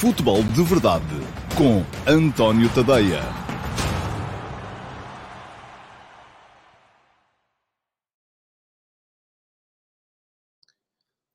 [0.00, 1.04] Futebol de Verdade
[1.54, 3.20] com António Tadeia.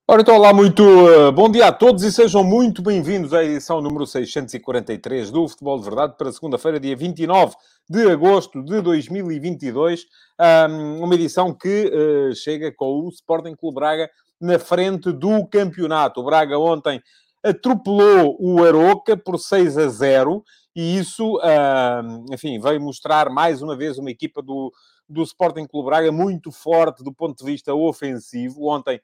[0.08, 3.80] Ora, então, olá, muito uh, bom dia a todos e sejam muito bem-vindos à edição
[3.84, 7.56] número 643 do Futebol de Verdade para segunda-feira, dia 29
[7.88, 10.08] de agosto de 2022.
[10.42, 14.10] Um, uma edição que uh, chega com o Sporting Clube Braga
[14.42, 16.22] na frente do campeonato.
[16.22, 17.00] O Braga ontem
[17.46, 20.44] atropelou o Aroca por 6 a 0
[20.76, 24.74] e isso, uh, enfim, veio mostrar mais uma vez uma equipa do,
[25.08, 28.68] do Sporting Clube Braga muito forte do ponto de vista ofensivo.
[28.68, 29.00] Ontem,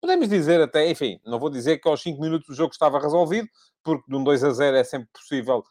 [0.00, 3.48] podemos dizer até, enfim, não vou dizer que aos 5 minutos o jogo estava resolvido,
[3.82, 5.64] porque de um 2 a 0 é sempre possível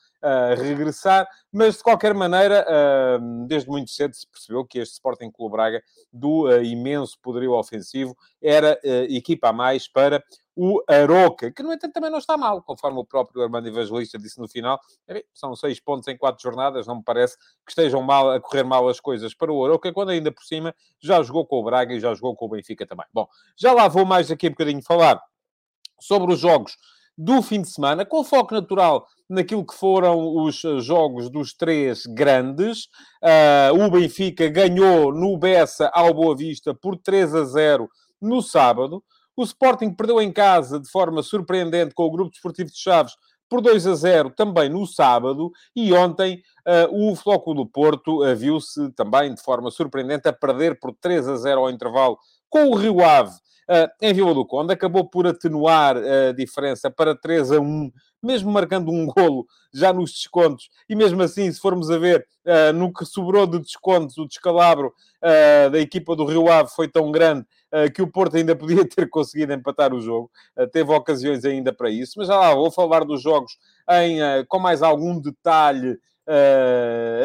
[0.58, 5.54] regressar, mas de qualquer maneira, uh, desde muito cedo se percebeu que este Sporting Clube
[5.54, 8.80] Braga, do uh, imenso poderio ofensivo, era
[9.10, 10.24] equipa a mais para
[10.56, 14.40] o Aroca, que no entanto também não está mal, conforme o próprio Armando Evangelista disse
[14.40, 14.80] no final.
[15.34, 18.88] São seis pontos em quatro jornadas, não me parece que estejam mal a correr mal
[18.88, 22.00] as coisas para o Aroca, quando ainda por cima já jogou com o Braga e
[22.00, 23.06] já jogou com o Benfica também.
[23.14, 25.22] Bom, já lá vou mais aqui um bocadinho falar
[26.00, 26.78] sobre os jogos
[27.18, 32.88] do fim de semana, com foco natural naquilo que foram os jogos dos três grandes.
[33.24, 37.90] Uh, o Benfica ganhou no Bessa ao Boa Vista por 3 a 0
[38.22, 39.04] no sábado.
[39.36, 43.14] O Sporting perdeu em casa de forma surpreendente com o Grupo Desportivo de Chaves
[43.50, 48.36] por 2 a 0 também no sábado e ontem uh, o Floco do Porto uh,
[48.36, 52.18] viu-se também de forma surpreendente a perder por 3 a 0 ao intervalo
[52.50, 54.74] com o Rio Ave uh, em Vila do Conde.
[54.74, 57.92] Acabou por atenuar a diferença para 3 a 1
[58.26, 62.74] mesmo marcando um golo já nos descontos, e mesmo assim, se formos a ver uh,
[62.74, 67.12] no que sobrou de descontos, o descalabro uh, da equipa do Rio Ave foi tão
[67.12, 70.32] grande uh, que o Porto ainda podia ter conseguido empatar o jogo,
[70.72, 73.58] teve ocasiões ainda para isso, mas já lá vou falar dos jogos
[73.92, 75.98] em, com mais algum detalhe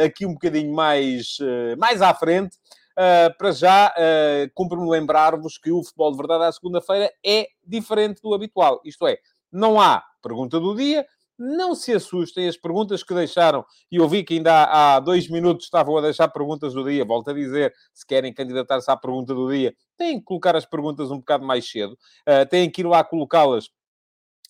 [0.04, 1.38] aqui um bocadinho mais,
[1.78, 2.58] mais à frente.
[3.00, 8.21] Uh, para já, uh, cumpre-me lembrar-vos que o futebol de verdade à segunda-feira é diferente
[8.21, 8.78] do habitual.
[8.84, 9.16] Isto é,
[9.50, 11.06] não há pergunta do dia.
[11.38, 15.31] Não se assustem, as perguntas que deixaram, e eu vi que ainda há, há dois
[15.31, 19.34] minutos estavam a deixar perguntas do dia, volto a dizer, se querem candidatar-se à pergunta
[19.34, 21.94] do dia, têm que colocar as perguntas um bocado mais cedo,
[22.28, 23.71] uh, têm que ir lá colocá-las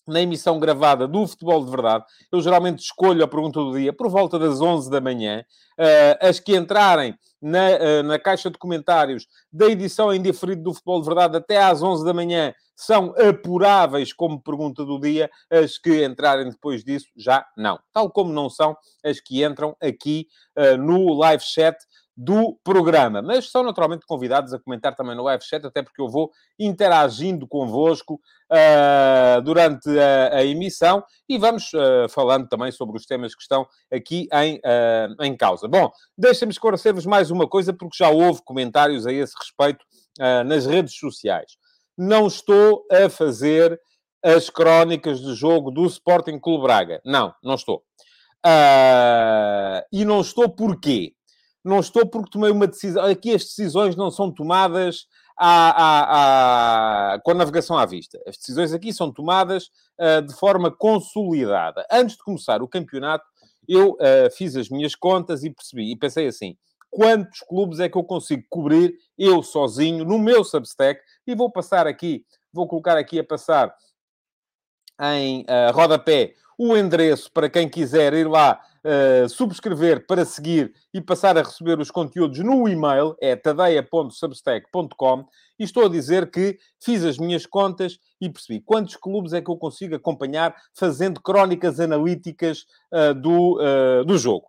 [0.07, 2.05] na emissão gravada do Futebol de Verdade.
[2.31, 5.43] Eu geralmente escolho a pergunta do dia por volta das 11 da manhã.
[5.79, 10.73] Uh, as que entrarem na, uh, na caixa de comentários da edição em diferido do
[10.73, 15.29] Futebol de Verdade até às 11 da manhã são apuráveis como pergunta do dia.
[15.49, 17.79] As que entrarem depois disso, já não.
[17.93, 21.77] Tal como não são as que entram aqui uh, no live chat
[22.15, 23.21] do programa.
[23.21, 27.47] Mas são naturalmente convidados a comentar também no live chat, até porque eu vou interagindo
[27.47, 28.19] convosco
[28.51, 33.65] uh, durante a, a, emissão e vamos uh, falando também sobre os temas que estão
[33.91, 35.67] aqui em, uh, em causa.
[35.67, 39.85] Bom, deixem-me esclarecer-vos mais uma coisa, porque já houve comentários a esse respeito
[40.45, 41.53] nas redes sociais.
[41.97, 43.79] Não estou a fazer
[44.21, 47.01] as crónicas de jogo do Sporting Clube Braga.
[47.03, 47.81] Não, não estou.
[49.91, 51.15] e não estou porquê?
[51.63, 53.05] Não estou porque tomei uma decisão.
[53.05, 55.07] Aqui as decisões não são tomadas
[55.37, 58.19] à, à, à, com a navegação à vista.
[58.27, 59.69] As decisões aqui são tomadas
[59.99, 61.85] uh, de forma consolidada.
[61.91, 63.25] Antes de começar o campeonato,
[63.67, 66.57] eu uh, fiz as minhas contas e percebi, e pensei assim,
[66.89, 71.87] quantos clubes é que eu consigo cobrir eu sozinho no meu Substack, e vou passar
[71.87, 73.73] aqui, vou colocar aqui a passar
[75.15, 81.01] em uh, rodapé o endereço para quem quiser ir lá uh, subscrever para seguir e
[81.01, 85.25] passar a receber os conteúdos no e-mail, é tadeia.substack.com,
[85.59, 89.49] e estou a dizer que fiz as minhas contas e percebi quantos clubes é que
[89.49, 94.47] eu consigo acompanhar fazendo crónicas analíticas uh, do, uh, do jogo.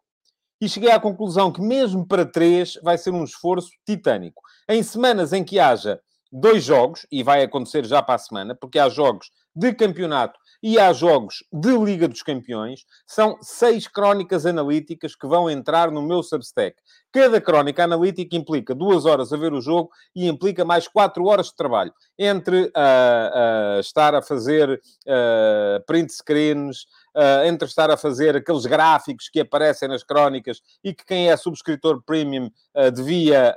[0.61, 4.43] E cheguei à conclusão que, mesmo para três, vai ser um esforço titânico.
[4.69, 6.01] Em semanas em que haja
[6.33, 10.79] dois jogos, e vai acontecer já para a semana, porque há jogos de campeonato e
[10.79, 12.85] há jogos de Liga dos Campeões.
[13.07, 16.77] São seis crónicas analíticas que vão entrar no meu Substack.
[17.13, 21.47] Cada crónica analítica implica duas horas a ver o jogo e implica mais quatro horas
[21.47, 21.93] de trabalho.
[22.19, 28.65] Entre uh, uh, estar a fazer uh, print screens, uh, entre estar a fazer aqueles
[28.65, 33.55] gráficos que aparecem nas crónicas e que quem é subscritor premium uh, devia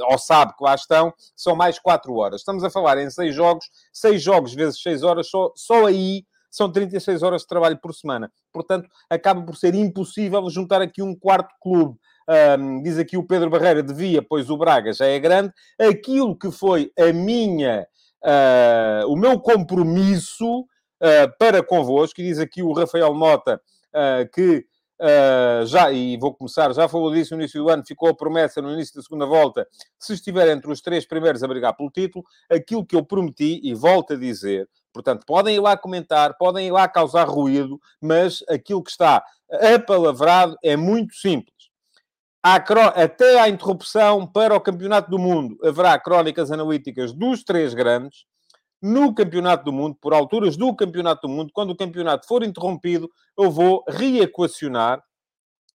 [0.00, 2.40] ou sabe que lá estão, são mais 4 horas.
[2.40, 6.70] Estamos a falar em 6 jogos, 6 jogos vezes 6 horas, só, só aí são
[6.70, 8.30] 36 horas de trabalho por semana.
[8.52, 11.96] Portanto, acaba por ser impossível juntar aqui um quarto clube.
[12.58, 15.52] Um, diz aqui o Pedro Barreira, devia, pois o Braga já é grande.
[15.78, 17.86] Aquilo que foi a minha,
[18.24, 22.20] uh, o meu compromisso uh, para convosco.
[22.20, 23.60] E diz aqui o Rafael Mota
[23.94, 24.64] uh, que
[25.00, 28.60] Uh, já, e vou começar, já falou disso no início do ano, ficou a promessa
[28.60, 29.66] no início da segunda volta,
[29.98, 33.72] se estiver entre os três primeiros a brigar pelo título, aquilo que eu prometi, e
[33.72, 38.82] volto a dizer, portanto, podem ir lá comentar, podem ir lá causar ruído, mas aquilo
[38.82, 39.24] que está
[39.74, 41.70] apalavrado é muito simples.
[42.42, 48.26] Até à interrupção para o Campeonato do Mundo, haverá crónicas analíticas dos três grandes,
[48.80, 53.10] no Campeonato do Mundo, por alturas do Campeonato do Mundo, quando o campeonato for interrompido,
[53.38, 55.02] eu vou reequacionar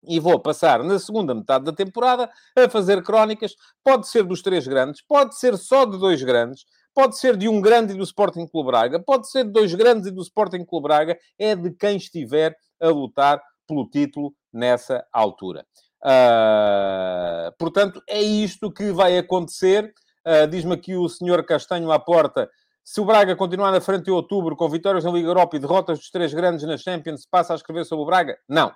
[0.07, 3.55] e vou passar na segunda metade da temporada a fazer crónicas.
[3.83, 6.65] Pode ser dos três grandes, pode ser só de dois grandes,
[6.95, 10.07] pode ser de um grande e do Sporting Clube Braga, pode ser de dois grandes
[10.07, 15.67] e do Sporting Clube Braga, é de quem estiver a lutar pelo título nessa altura.
[16.03, 19.93] Uh, portanto, é isto que vai acontecer.
[20.27, 22.49] Uh, Diz-me aqui o senhor Castanho à porta
[22.85, 25.99] se o Braga continuar na frente em outubro, com vitórias na Liga Europa e derrotas
[25.99, 28.39] dos três grandes na Champions, passa a escrever sobre o Braga?
[28.47, 28.71] Não.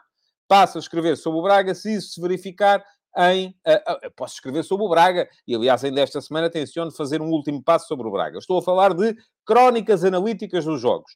[0.49, 2.83] Passa a escrever sobre o Braga se isso se verificar
[3.19, 3.49] em.
[3.67, 7.63] Uh, posso escrever sobre o Braga, e aliás, ainda esta semana tenciono fazer um último
[7.63, 8.39] passo sobre o Braga.
[8.39, 9.15] Estou a falar de
[9.45, 11.15] crónicas analíticas dos jogos.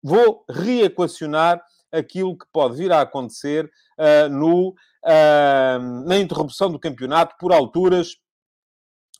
[0.00, 1.60] Vou reequacionar
[1.90, 3.68] aquilo que pode vir a acontecer
[3.98, 4.72] uh, no,
[6.06, 8.14] na interrupção do campeonato por alturas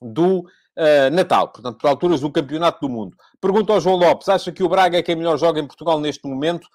[0.01, 0.45] do
[0.77, 3.17] uh, Natal, portanto, por alturas do Campeonato do Mundo.
[3.41, 6.27] Pergunta ao João Lopes: acha que o Braga é quem melhor joga em Portugal neste
[6.27, 6.69] momento?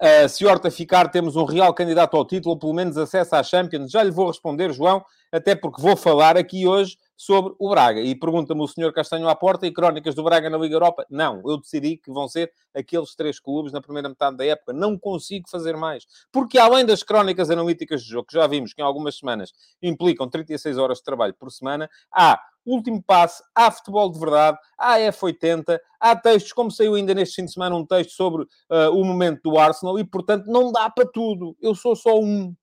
[0.00, 3.90] Uh, se Horta ficar, temos um real candidato ao título, pelo menos acesso à Champions.
[3.90, 8.00] Já lhe vou responder, João, até porque vou falar aqui hoje sobre o Braga.
[8.00, 11.06] E pergunta-me o senhor Castanho à porta e crónicas do Braga na Liga Europa.
[11.08, 14.72] Não, eu decidi que vão ser aqueles três clubes na primeira metade da época.
[14.72, 16.06] Não consigo fazer mais.
[16.32, 19.52] Porque além das crónicas analíticas de jogo, que já vimos que em algumas semanas
[19.82, 24.98] implicam 36 horas de trabalho por semana, há último passe, há futebol de verdade, há
[24.98, 29.04] F80, há textos, como saiu ainda neste fim de semana, um texto sobre uh, o
[29.04, 31.56] momento do Arsenal, e portanto não dá para tudo.
[31.60, 32.54] Eu sou só um.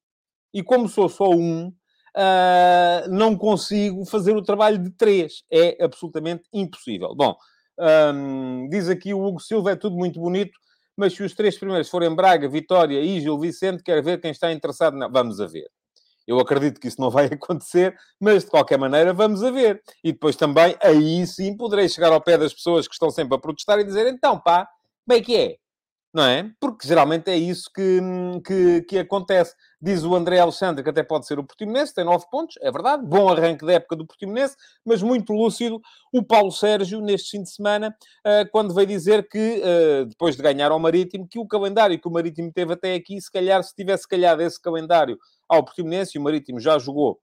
[0.54, 5.44] E como sou só um, uh, não consigo fazer o trabalho de três.
[5.52, 7.16] É absolutamente impossível.
[7.16, 7.36] Bom,
[8.14, 10.58] um, diz aqui o Hugo Silva, é tudo muito bonito,
[10.96, 14.52] mas se os três primeiros forem Braga, Vitória e Gil Vicente, quero ver quem está
[14.52, 14.98] interessado.
[14.98, 15.70] Não, vamos a ver.
[16.32, 19.82] Eu acredito que isso não vai acontecer, mas de qualquer maneira vamos a ver.
[20.04, 23.40] E depois também, aí sim, poderei chegar ao pé das pessoas que estão sempre a
[23.40, 24.68] protestar e dizer: então, pá,
[25.06, 25.58] como é que é?
[26.14, 26.52] não é?
[26.60, 28.00] Porque geralmente é isso que,
[28.46, 29.56] que, que, acontece.
[29.82, 33.06] Diz o André Alexandre que até pode ser o Portimonense, tem nove pontos, é verdade,
[33.06, 34.56] bom arranque da época do Portimonense,
[34.86, 35.82] mas muito lúcido
[36.14, 37.96] o Paulo Sérgio neste fim de semana,
[38.26, 42.08] uh, quando veio dizer que, uh, depois de ganhar ao Marítimo, que o calendário que
[42.08, 45.18] o Marítimo teve até aqui, se calhar, se tivesse calhado esse calendário
[45.52, 47.20] ao Portimonense, e o Marítimo já jogou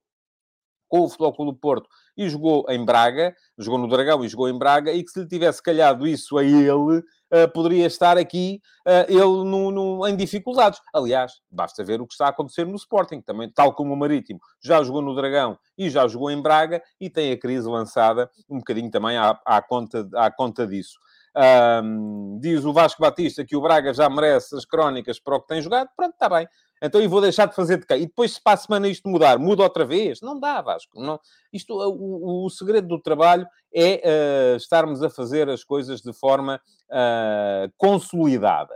[0.89, 4.49] com o Futebol Clube do Porto e jogou em Braga, jogou no Dragão e jogou
[4.49, 8.61] em Braga, e que se lhe tivesse calhado isso a ele, uh, poderia estar aqui
[8.87, 10.81] uh, ele no, no, em dificuldades.
[10.93, 14.41] Aliás, basta ver o que está a acontecer no Sporting, também, tal como o Marítimo
[14.63, 18.59] já jogou no Dragão e já jogou em Braga, e tem a crise lançada um
[18.59, 20.99] bocadinho também à, à conta, à conta disso.
[21.37, 25.47] Um, diz o Vasco Batista que o Braga já merece as crónicas para o que
[25.47, 25.89] tem jogado.
[25.97, 26.49] Pronto, está bem.
[26.83, 27.97] Então eu vou deixar de fazer de cá.
[27.97, 30.21] E depois, se para a semana isto mudar, muda outra vez?
[30.21, 31.01] Não dá, Vasco.
[31.01, 31.19] Não.
[31.53, 36.61] Isto, o, o segredo do trabalho é uh, estarmos a fazer as coisas de forma
[36.91, 38.75] uh, consolidada.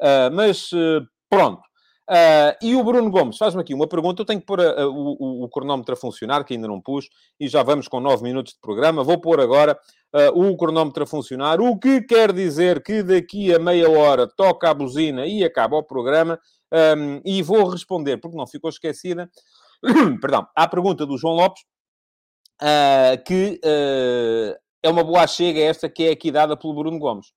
[0.00, 0.70] Uh, mas
[1.30, 1.62] pronto.
[2.62, 4.22] e o Bruno Gomes faz-me aqui uma pergunta.
[4.22, 7.08] Eu tenho que pôr a, o, o, o, cronómetro a funcionar, que ainda não pus,
[7.38, 9.04] e já vamos com 9 minutos de programa.
[9.04, 9.78] Vou pôr agora
[10.32, 14.74] o cronómetro a funcionar, o que quer dizer que daqui a meia hora toca a
[14.74, 16.38] buzina e acaba o programa.
[16.74, 19.30] Um, e vou responder, porque não ficou esquecida,
[20.20, 21.62] perdão, à pergunta do João Lopes,
[22.60, 27.32] uh, que uh, é uma boa chega esta que é aqui dada pelo Bruno Gomes.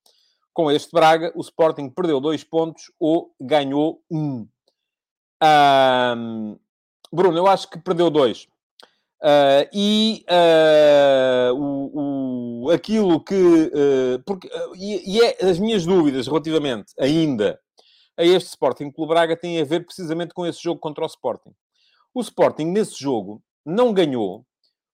[0.53, 4.47] Com este Braga, o Sporting perdeu dois pontos ou ganhou um.
[5.43, 6.57] um
[7.13, 8.47] Bruno, eu acho que perdeu dois.
[9.21, 13.35] Uh, e uh, o, o, aquilo que.
[13.35, 17.59] Uh, porque, e, e é as minhas dúvidas relativamente ainda
[18.17, 21.53] a este Sporting Clube Braga tem a ver precisamente com esse jogo contra o Sporting.
[22.13, 24.45] O Sporting, nesse jogo, não ganhou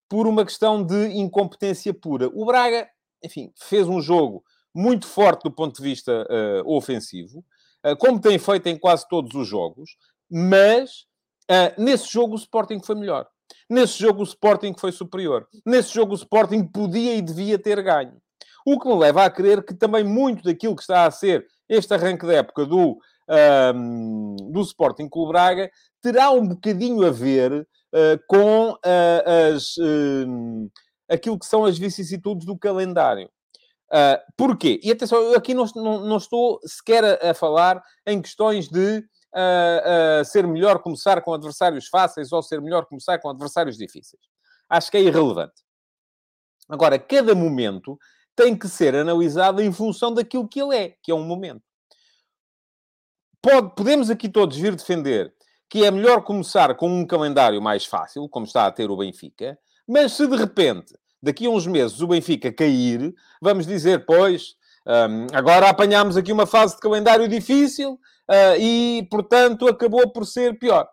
[0.09, 2.29] por uma questão de incompetência pura.
[2.33, 2.87] O Braga,
[3.23, 4.43] enfim, fez um jogo
[4.75, 7.45] muito forte do ponto de vista uh, ofensivo,
[7.85, 9.91] uh, como tem feito em quase todos os jogos,
[10.29, 11.05] mas
[11.49, 13.27] uh, nesse jogo o Sporting foi melhor.
[13.69, 15.47] Nesse jogo o Sporting foi superior.
[15.65, 18.21] Nesse jogo o Sporting podia e devia ter ganho.
[18.65, 21.93] O que me leva a crer que também muito daquilo que está a ser este
[21.93, 22.97] arranque da época do
[23.75, 25.71] um, do Sporting Clube Braga
[26.01, 30.71] terá um bocadinho a ver uh, com uh, as, uh,
[31.09, 33.29] aquilo que são as vicissitudes do calendário.
[33.91, 34.79] Uh, porquê?
[34.83, 39.03] E atenção, eu aqui não, não, não estou sequer a, a, falar em questões de
[40.25, 44.21] ser melhor começar com adversários fáceis ou ser melhor começar com adversários difíceis.
[44.69, 45.63] Acho que é irrelevante.
[46.69, 47.97] Agora, cada momento
[48.35, 51.63] tem que ser analisado em função daquilo que ele é, que é um momento.
[53.43, 55.33] Pode, podemos aqui todos vir defender
[55.69, 59.59] que é melhor começar com um calendário mais fácil, como está a ter o Benfica,
[59.85, 64.55] mas se de repente daqui a uns meses o Benfica cair, vamos dizer, pois,
[64.87, 70.57] um, agora apanhámos aqui uma fase de calendário difícil uh, e, portanto, acabou por ser
[70.57, 70.87] pior.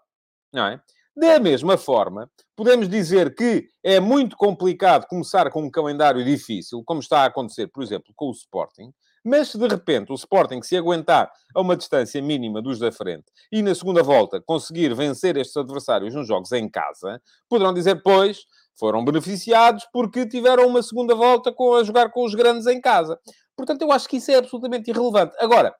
[0.53, 0.81] Não é?
[1.17, 6.99] Da mesma forma, podemos dizer que é muito complicado começar com um calendário difícil, como
[6.99, 8.93] está a acontecer, por exemplo, com o Sporting,
[9.25, 13.27] mas se de repente o Sporting se aguentar a uma distância mínima dos da frente
[13.53, 18.47] e na segunda volta conseguir vencer estes adversários nos jogos em casa, poderão dizer, pois,
[18.79, 23.19] foram beneficiados porque tiveram uma segunda volta com, a jogar com os grandes em casa.
[23.55, 25.37] Portanto, eu acho que isso é absolutamente irrelevante.
[25.39, 25.75] Agora,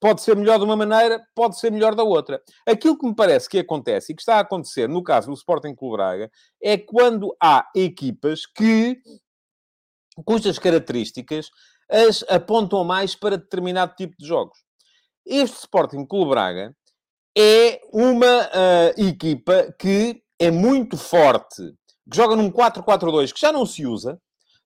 [0.00, 2.42] pode ser melhor de uma maneira, pode ser melhor da outra.
[2.66, 5.74] Aquilo que me parece que acontece e que está a acontecer no caso do Sporting
[5.74, 6.30] Clube Braga
[6.62, 9.00] é quando há equipas que,
[10.24, 11.50] cujas características
[11.90, 14.58] as apontam mais para determinado tipo de jogos.
[15.26, 16.74] Este Sporting Clube Braga
[17.36, 21.74] é uma uh, equipa que é muito forte
[22.10, 24.20] que joga num 4-4-2 que já não se usa,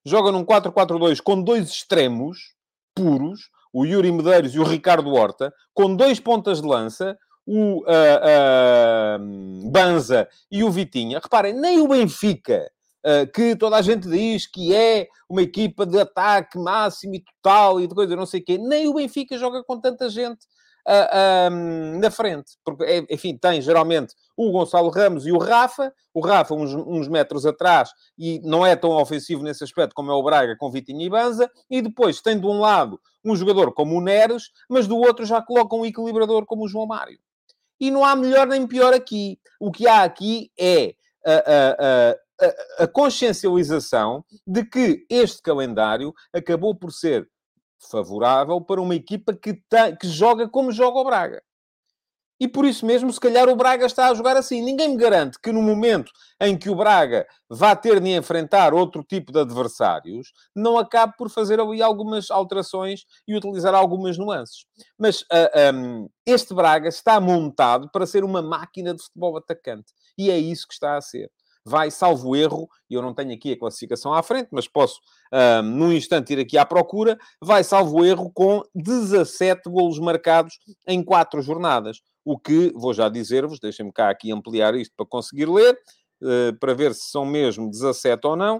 [0.05, 2.53] joga num 4-4-2 com dois extremos
[2.93, 9.19] puros, o Yuri Medeiros e o Ricardo Horta, com dois pontas de lança, o uh,
[9.19, 11.19] uh, Banza e o Vitinha.
[11.19, 12.69] Reparem, nem o Benfica,
[13.33, 17.87] que toda a gente diz que é uma equipa de ataque máximo e total e
[17.87, 20.45] de coisa não sei o quê, nem o Benfica joga com tanta gente
[20.87, 22.57] uh, um, na frente.
[22.63, 25.93] Porque, é, enfim, tem geralmente o Gonçalo Ramos e o Rafa.
[26.13, 30.13] O Rafa uns, uns, metros atrás e não é tão ofensivo nesse aspecto como é
[30.13, 31.49] o Braga com Vitinho e Banza.
[31.69, 35.41] E depois tem de um lado um jogador como o Neres, mas do outro já
[35.41, 37.19] coloca um equilibrador como o João Mário.
[37.79, 39.39] E não há melhor nem pior aqui.
[39.59, 46.75] O que há aqui é a, a, a, a consciencialização de que este calendário acabou
[46.75, 47.29] por ser
[47.89, 49.53] favorável para uma equipa que,
[49.99, 51.41] que joga como joga o Braga.
[52.41, 54.61] E por isso mesmo, se calhar o Braga está a jogar assim.
[54.61, 59.03] Ninguém me garante que no momento em que o Braga vá ter de enfrentar outro
[59.03, 64.65] tipo de adversários, não acabe por fazer ali algumas alterações e utilizar algumas nuances.
[64.97, 69.91] Mas uh, ah, um, este Braga está montado para ser uma máquina de futebol atacante.
[70.17, 71.29] E é isso que está a ser
[71.65, 74.99] vai, salvo erro, e eu não tenho aqui a classificação à frente, mas posso,
[75.33, 81.03] um, num instante, ir aqui à procura, vai, salvo erro, com 17 golos marcados em
[81.03, 82.01] 4 jornadas.
[82.25, 85.77] O que, vou já dizer-vos, deixem-me cá aqui ampliar isto para conseguir ler,
[86.21, 88.57] uh, para ver se são mesmo 17 ou não.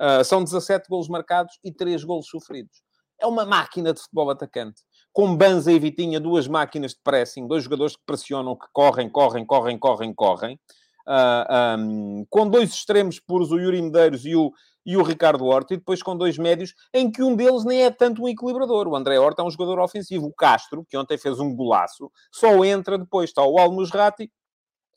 [0.00, 2.82] Uh, são 17 golos marcados e 3 golos sofridos.
[3.20, 4.82] É uma máquina de futebol atacante.
[5.12, 9.44] Com Banza e Vitinha, duas máquinas de pressing, dois jogadores que pressionam, que correm, correm,
[9.44, 10.60] correm, correm, correm
[11.08, 14.52] uh, ah, um, com dois extremos puros, o Yuri Medeiros e o,
[14.84, 17.90] e o Ricardo Horta, e depois com dois médios, em que um deles nem é
[17.90, 18.86] tanto um equilibrador.
[18.86, 20.26] O André Horta é um jogador ofensivo.
[20.26, 23.30] O Castro, que ontem fez um golaço, só entra depois.
[23.30, 24.30] Está o Almusrati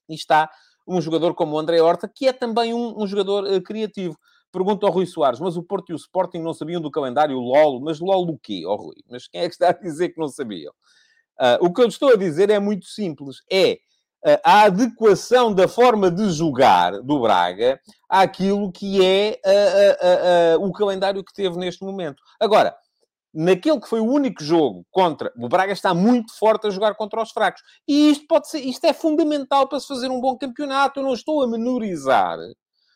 [0.09, 0.49] e está
[0.87, 4.17] um jogador como o André Horta, que é também um, um jogador uh, criativo.
[4.51, 7.79] Pergunta ao Rui Soares, mas o Porto e o Sporting não sabiam do calendário LOL,
[7.79, 8.95] mas LOL do quê, oh, Rui?
[9.09, 10.73] Mas quem é que está a dizer que não sabiam?
[11.39, 13.37] Uh, o que eu estou a dizer é muito simples.
[13.49, 13.79] É
[14.43, 19.39] a adequação da forma de jogar do Braga àquilo que é
[20.59, 22.21] o calendário que teve neste momento.
[22.39, 22.75] Agora,
[23.33, 25.31] naquele que foi o único jogo contra.
[25.37, 27.61] O Braga está muito forte a jogar contra os fracos.
[27.87, 30.99] E isto pode ser, isto é fundamental para se fazer um bom campeonato.
[30.99, 32.37] Eu não estou a menorizar.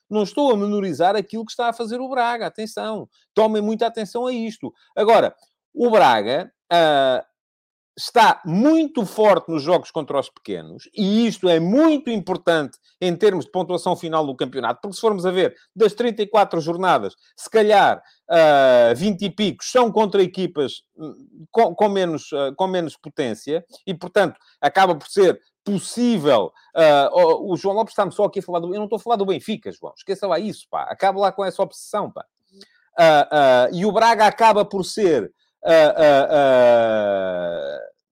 [0.09, 2.47] Não estou a menorizar aquilo que está a fazer o Braga.
[2.47, 3.07] Atenção.
[3.33, 4.73] Tomem muita atenção a isto.
[4.95, 5.35] Agora,
[5.73, 6.51] o Braga.
[6.71, 7.34] Uh,
[7.97, 13.45] está muito forte nos jogos contra os pequenos, e isto é muito importante em termos
[13.45, 17.97] de pontuação final do campeonato, porque se formos a ver, das 34 jornadas, se calhar
[17.97, 22.97] uh, ah, 20 e picos são contra equipas hum, com, com menos, uh, com menos
[22.97, 26.51] potência, e portanto acaba por ser possível.
[26.75, 28.67] Uh, o João Lopes está-me só aqui a falar do.
[28.67, 29.93] Eu não estou a falar do Benfica, João.
[29.97, 30.83] Esqueça lá isso, pá.
[30.83, 32.23] Acaba lá com essa obsessão, pá.
[32.97, 35.33] Uh, e o Braga acaba por ser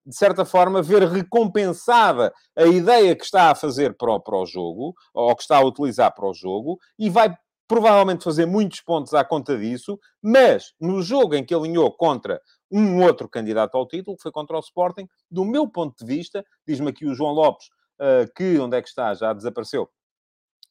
[0.05, 4.45] de certa forma, ver recompensada a ideia que está a fazer para o, para o
[4.45, 7.33] jogo, ou que está a utilizar para o jogo, e vai
[7.67, 12.41] provavelmente fazer muitos pontos à conta disso, mas no jogo em que alinhou contra
[12.71, 16.43] um outro candidato ao título, que foi contra o Sporting, do meu ponto de vista,
[16.67, 17.67] diz-me aqui o João Lopes,
[17.99, 19.13] uh, que onde é que está?
[19.13, 19.89] Já desapareceu.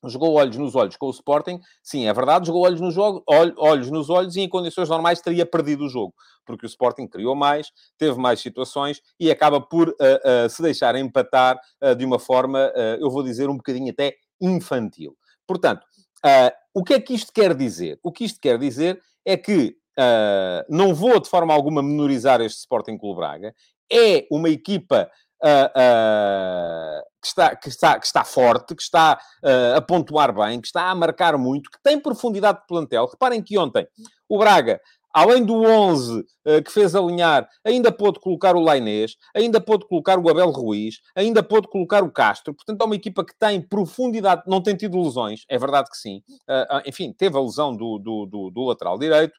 [0.05, 3.91] Jogou olhos nos olhos com o Sporting, sim, é verdade, jogou olhos nos, jogo, olhos
[3.91, 6.13] nos olhos e em condições normais teria perdido o jogo,
[6.45, 10.97] porque o Sporting criou mais, teve mais situações e acaba por uh, uh, se deixar
[10.97, 15.17] empatar uh, de uma forma, eu vou dizer, um bocadinho até infantil.
[15.47, 15.87] Portanto,
[16.75, 17.99] o que é que isto quer dizer?
[18.03, 19.77] O que isto quer dizer é que
[20.69, 23.55] não vou de forma alguma menorizar este Sporting Clube Braga,
[23.93, 25.11] é uma equipa
[25.43, 30.67] uh, que, está, que, está, que está forte, que está uh, a pontuar bem, que
[30.67, 33.07] está a marcar muito, que tem profundidade de plantel.
[33.07, 33.87] Reparem que ontem
[34.29, 34.81] o Braga
[35.13, 40.19] além do 11 uh, que fez alinhar, ainda pôde colocar o Lainês, ainda pôde colocar
[40.19, 42.55] o Abel Ruiz, ainda pôde colocar o Castro.
[42.55, 46.23] Portanto, é uma equipa que tem profundidade, não tem tido lesões, é verdade que sim.
[46.49, 49.35] Uh, enfim, teve a lesão do, do, do, do lateral direito,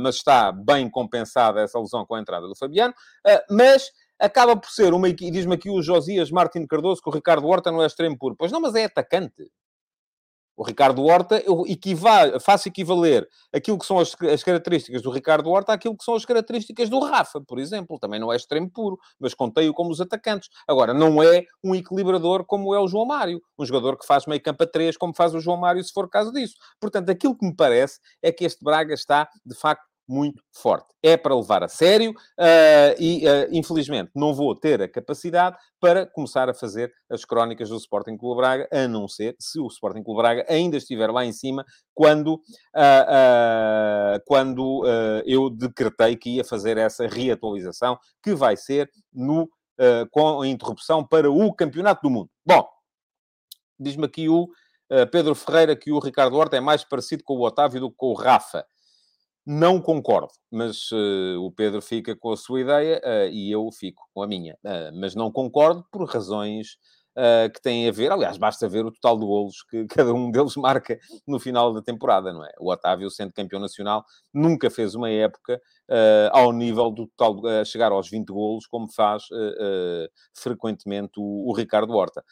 [0.00, 2.94] mas está bem compensada essa lesão com a entrada do Fabiano.
[3.50, 7.46] mas acaba por ser uma equipe, diz-me aqui o Josias Martin Cardoso que o Ricardo
[7.46, 8.36] Horta não é extremo puro.
[8.38, 9.50] Pois não, mas é atacante.
[10.56, 15.50] O Ricardo Horta, eu equival, faço equivaler aquilo que são as, as, características do Ricardo
[15.50, 17.98] Horta àquilo que são as características do Rafa, por exemplo.
[17.98, 20.48] Também não é extremo puro, mas contei-o como os atacantes.
[20.66, 23.42] Agora, não é um equilibrador como é o João Mário.
[23.58, 26.08] Um jogador que faz meio campo a três, como faz o João Mário, se for
[26.08, 26.54] caso disso.
[26.80, 30.86] Portanto, aquilo que me parece é que este Braga está, de facto, muito forte.
[31.02, 36.06] É para levar a sério uh, e, uh, infelizmente, não vou ter a capacidade para
[36.06, 40.02] começar a fazer as crónicas do Sporting Clube Braga, a não ser se o Sporting
[40.02, 44.84] Clube Braga ainda estiver lá em cima quando, uh, quando
[45.24, 49.48] eu decretei que ia fazer essa reatualização, que vai ser no,
[50.10, 52.30] com a interrupção para o Campeonato do Mundo.
[52.44, 52.66] Bom,
[53.78, 54.48] diz-me aqui o
[55.10, 58.08] Pedro Ferreira que o Ricardo Horta é mais parecido com o Otávio do que com
[58.08, 58.64] o Rafa.
[59.48, 64.02] Não concordo, mas uh, o Pedro fica com a sua ideia uh, e eu fico
[64.12, 64.54] com a minha.
[64.64, 66.76] Uh, mas não concordo por razões
[67.16, 70.30] uh, que têm a ver, aliás, basta ver o total de golos que cada um
[70.30, 72.52] deles marca no final da temporada, não é?
[72.58, 77.64] O Otávio, sendo campeão nacional, nunca fez uma época uh, ao nível do total, uh,
[77.64, 79.24] chegar aos 20 golos, como faz
[80.34, 82.22] frequentemente o, o, Ricardo Horta.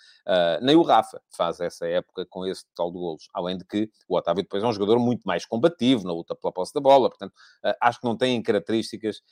[0.61, 4.17] nem o Rafa faz essa época com esse total de golos, além de que o
[4.17, 7.33] Otávio depois é um jogador muito mais combativo na luta pela posse da bola, portanto,
[7.81, 9.23] acho que não têm características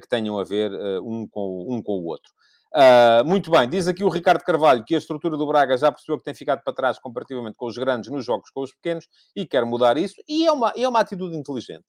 [0.00, 2.32] que tenham a ver um com, um com o outro.
[2.72, 6.18] Uh, muito bem, diz aqui o Ricardo Carvalho que a estrutura do Braga já percebeu
[6.18, 9.44] que tem ficado para trás comparativamente com os grandes nos jogos com os pequenos e
[9.44, 11.86] quer mudar isso, e é uma, é uma atitude inteligente.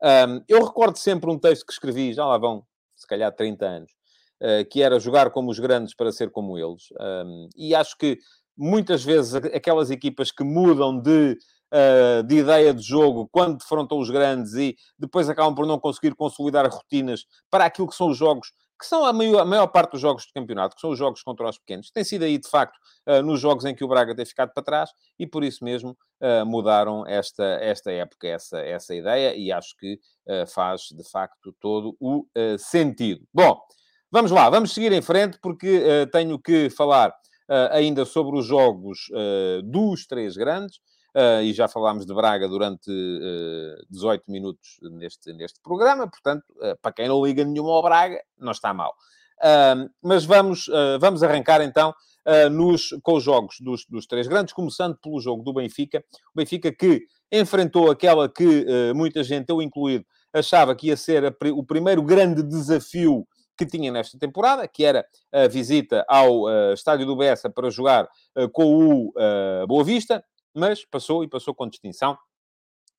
[0.00, 3.90] Um, eu recordo sempre um texto que escrevi, já lá vão, se calhar, 30 anos,
[4.40, 6.84] uh, que era jogar como os grandes para ser como eles.
[7.26, 8.18] Um, e acho que
[8.56, 11.36] muitas vezes aquelas equipas que mudam de,
[12.24, 16.64] de ideia de jogo quando defrontam os grandes e depois acabam por não conseguir consolidar
[16.70, 20.00] rotinas para aquilo que são os jogos que são a maior, a maior, parte dos
[20.00, 21.90] jogos de campeonato, que são os jogos contra os pequenos.
[21.90, 22.76] Tem sido aí, de facto,
[23.08, 25.96] uh, nos jogos em que o Braga tem ficado para trás e por isso mesmo
[26.20, 29.94] uh, mudaram esta, esta época, essa, essa ideia e acho que
[30.28, 32.26] uh, faz, de facto, todo o
[32.58, 33.24] sentido.
[33.32, 33.58] Bom,
[34.10, 37.14] vamos lá, vamos seguir em frente porque tenho que falar
[37.70, 38.98] ainda sobre os jogos
[39.64, 40.78] dos três grandes.
[41.16, 46.42] Uh, e já falámos de Braga durante uh, eh, 18 minutos neste, neste programa, portanto,
[46.56, 48.92] uh, para quem não liga nenhuma ao Braga, não está mal.
[50.02, 50.68] mas vamos,
[51.00, 51.92] vamos arrancar então
[52.50, 56.02] nos, com os jogos dos, dos três grandes, começando pelo jogo do Benfica.
[56.34, 61.34] O Benfica que enfrentou aquela que muita gente, eu incluído, achava que ia ser a,
[61.52, 67.06] o primeiro grande desafio que tinha nesta temporada, que era a visita ao uh, estádio
[67.06, 68.04] do Bessa para jogar
[68.36, 72.16] uh, com o uh, Boa Vista mas passou e passou com distinção.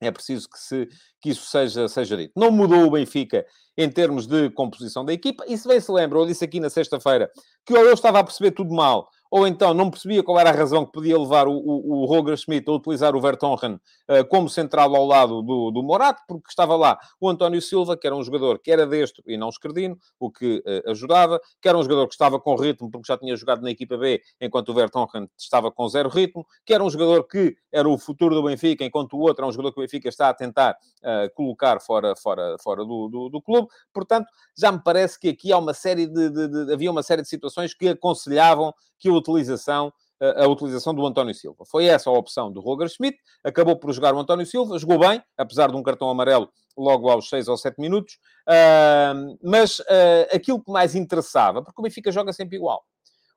[0.01, 0.89] É preciso que, se,
[1.21, 2.33] que isso seja, seja dito.
[2.35, 3.45] Não mudou o Benfica
[3.77, 6.69] em termos de composição da equipa, e se bem se lembra, eu disse aqui na
[6.69, 7.31] sexta-feira
[7.65, 10.53] que ou eu estava a perceber tudo mal, ou então não percebia qual era a
[10.53, 14.47] razão que podia levar o, o, o Roger Schmidt a utilizar o Vertonghen uh, como
[14.47, 18.23] central ao lado do, do Morato, porque estava lá o António Silva, que era um
[18.23, 22.07] jogador que era destro e não esquerdino, o que uh, ajudava, que era um jogador
[22.07, 25.69] que estava com ritmo, porque já tinha jogado na equipa B, enquanto o Vertonghen estava
[25.69, 29.19] com zero ritmo, que era um jogador que era o futuro do Benfica, enquanto o
[29.19, 32.85] outro é um jogador que o Benfica está a tentar uh, colocar fora, fora, fora
[32.85, 33.67] do, do, do, clube.
[33.91, 37.21] Portanto, já me parece que aqui há uma série de, de, de havia uma série
[37.21, 41.65] de situações que aconselhavam que a utilização a utilização do António Silva.
[41.65, 45.21] Foi essa a opção do Roger Schmidt, acabou por jogar o António Silva, jogou bem,
[45.37, 50.63] apesar de um cartão amarelo logo aos 6 ou 7 minutos, uh, mas uh, aquilo
[50.63, 52.83] que mais interessava, porque o Benfica joga sempre igual.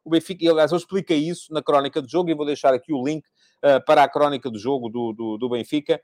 [0.04, 3.04] O Benfica, aliás, eu expliquei isso na crónica do jogo e vou deixar aqui o
[3.04, 6.00] link uh, para a crónica do jogo do, do, do Benfica,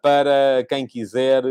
[0.00, 1.42] para quem quiser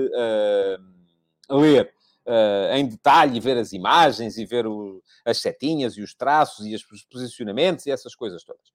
[1.50, 1.94] ler
[2.28, 6.76] uh, em detalhe, ver as imagens e ver o, as setinhas e os traços e
[6.76, 8.72] os posicionamentos e essas coisas todas.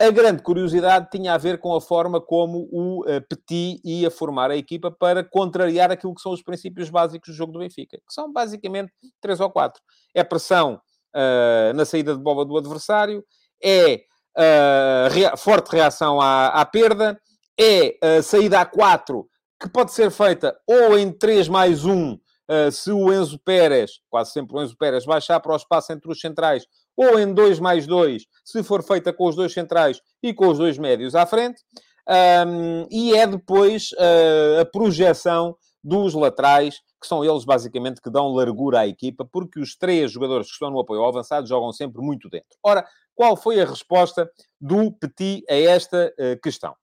[0.00, 4.50] A grande curiosidade tinha a ver com a forma como o uh, Petit ia formar
[4.50, 8.14] a equipa para contrariar aquilo que são os princípios básicos do jogo do Benfica, que
[8.14, 9.82] são basicamente três ou quatro.
[10.14, 10.80] É pressão
[11.14, 13.22] uh, na saída de bola do adversário,
[13.62, 13.96] é
[14.38, 17.20] uh, rea forte reação à, à, perda,
[17.58, 19.28] é saída a quatro,
[19.60, 22.18] que pode ser feita ou em 3 mais 1,
[22.72, 26.20] se o Enzo Pérez, quase sempre o Enzo Pérez, baixar para o espaço entre os
[26.20, 30.48] centrais, ou em 2 mais 2, se for feita com os dois centrais e com
[30.48, 31.62] os dois médios à frente.
[32.08, 38.34] Um, e é depois uh, a projeção dos laterais, que são eles basicamente que dão
[38.34, 42.02] largura à equipa, porque os três jogadores que estão no apoio ao avançado jogam sempre
[42.02, 42.58] muito dentro.
[42.62, 46.74] Ora, qual foi a resposta do Petit a esta uh, questão?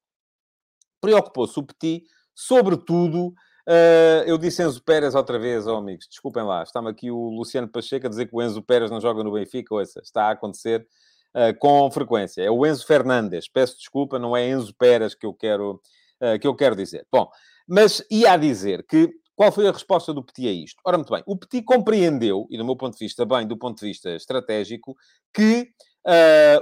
[1.01, 2.03] Preocupou-se o Petit,
[2.33, 3.33] sobretudo,
[3.67, 6.63] Uh, eu disse Enzo Pérez outra vez, oh, amigos, desculpem lá.
[6.63, 9.75] Está-me aqui o Luciano Pacheco a dizer que o Enzo Pérez não joga no Benfica.
[9.75, 10.87] Ouça, está a acontecer
[11.35, 12.41] uh, com frequência.
[12.41, 13.49] É o Enzo Fernandes.
[13.49, 15.81] Peço desculpa, não é Enzo Pérez que eu quero,
[16.21, 17.05] uh, que eu quero dizer.
[17.11, 17.29] Bom,
[17.67, 20.81] mas ia a dizer que qual foi a resposta do Petit a isto?
[20.85, 23.79] Ora, muito bem, o Petit compreendeu, e do meu ponto de vista, bem, do ponto
[23.79, 24.95] de vista estratégico,
[25.31, 25.67] que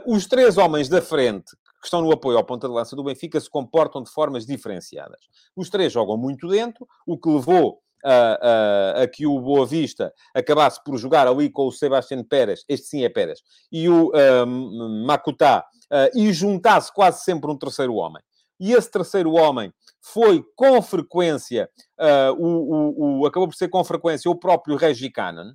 [0.06, 3.40] os três homens da frente que estão no apoio ao ponta de lança do Benfica
[3.40, 5.20] se comportam de formas diferenciadas.
[5.56, 10.12] Os três jogam muito dentro, o que levou a, a, a, que o Boa Vista
[10.34, 13.40] acabasse por jogar ali com o Sebastião Pérez, este sim é Pérez,
[13.72, 14.12] e o
[14.46, 18.22] um, uh, e juntasse quase sempre um terceiro homem.
[18.60, 19.72] E esse terceiro homem
[20.02, 21.70] foi com frequência,
[22.00, 25.52] uh, o, o, o, acabou por ser com frequência o próprio Regi Cannon.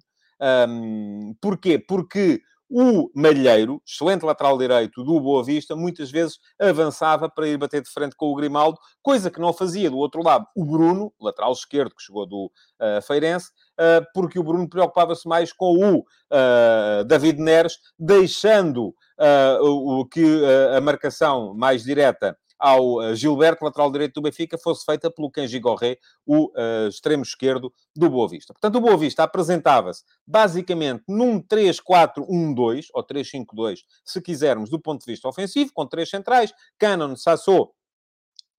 [0.69, 1.79] Um, porquê?
[1.79, 2.41] Porque
[2.71, 7.91] o Malheiro, excelente lateral direito do Boa Vista, muitas vezes avançava para ir bater de
[7.91, 10.47] frente com o Grimaldo, coisa que não fazia do outro lado.
[10.57, 15.53] O Bruno, lateral esquerdo que chegou do uh, Feirense, uh, porque o Bruno preocupava-se mais
[15.53, 18.95] com o uh, David Neres, deixando
[19.61, 20.25] o, que
[20.75, 25.59] a marcação mais direta ao eh, Gilberto, lateral direito do Benfica, fosse feita pelo Kenji
[25.59, 25.97] Gorré,
[26.27, 28.53] o uh, extremo esquerdo do Boa Vista.
[28.53, 35.11] Portanto, o Boa Vista apresentava-se basicamente num 3-4-1-2, ou 3-5-2, se quisermos, do ponto de
[35.11, 37.73] vista ofensivo, com três centrais, Cannon, Sassou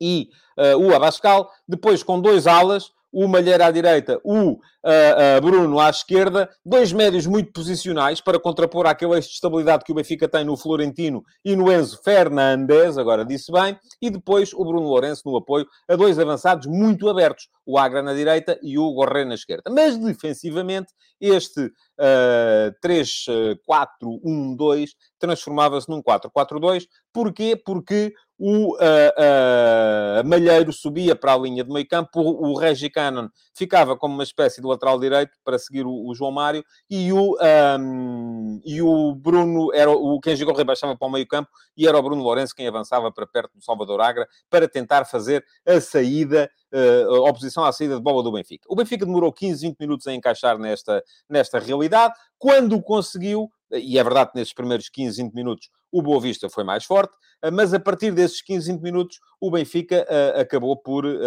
[0.02, 5.42] e uh, o Abascal, depois com dois alas, o Malheiro à direita, o uh, uh,
[5.42, 9.96] Bruno à esquerda, dois médios muito posicionais para contrapor aquele eixo de estabilidade que o
[9.96, 14.88] Benfica tem no Florentino e no Enzo Fernandes, agora disse bem, e depois o Bruno
[14.88, 19.26] Lourenço no apoio a dois avançados muito abertos, o Agra na direita e o Gorré
[19.26, 19.64] na esquerda.
[19.70, 24.90] Mas defensivamente, este uh, 3-4-1-2
[25.22, 26.88] transformava-se num 4-4-2.
[27.14, 27.56] Porquê?
[27.56, 32.90] Porque o uh, uh, Malheiro subia para a linha de meio campo, o, o Regi
[32.90, 37.14] Cannon ficava como uma espécie de lateral direito para seguir o, o João Mário e
[37.14, 37.38] o,
[37.80, 41.96] um, e o Bruno, era o Kenji Gorré baixava para o meio campo e era
[41.96, 46.50] o Bruno Lourenço quem avançava para perto do Salvador Agra para tentar fazer a saída
[46.74, 48.66] uh, oposição à saída de bola do Benfica.
[48.70, 52.14] O Benfica demorou 15, 20 minutos a encaixar nesta, nesta realidade.
[52.38, 56.64] Quando conseguiu, e é verdade que nesses primeiros 15, 20 minutos o Boa Vista foi
[56.64, 61.06] mais forte, eh, mas a partir desses 15, 20 minutos o Benfica uh, acabou por
[61.06, 61.20] uh,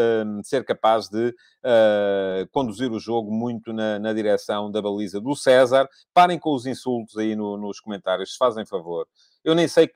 [0.43, 5.89] ser capaz de uh, conduzir o jogo muito na, na, direção da baliza do César.
[6.15, 9.07] Parem com os insultos aí no, nos comentários, se fazem favor.
[9.45, 9.91] Eu nem sei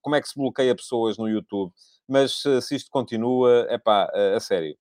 [0.00, 1.72] como é que se bloqueia pessoas no YouTube,
[2.06, 4.76] mas se isto continua, é pá, a sério.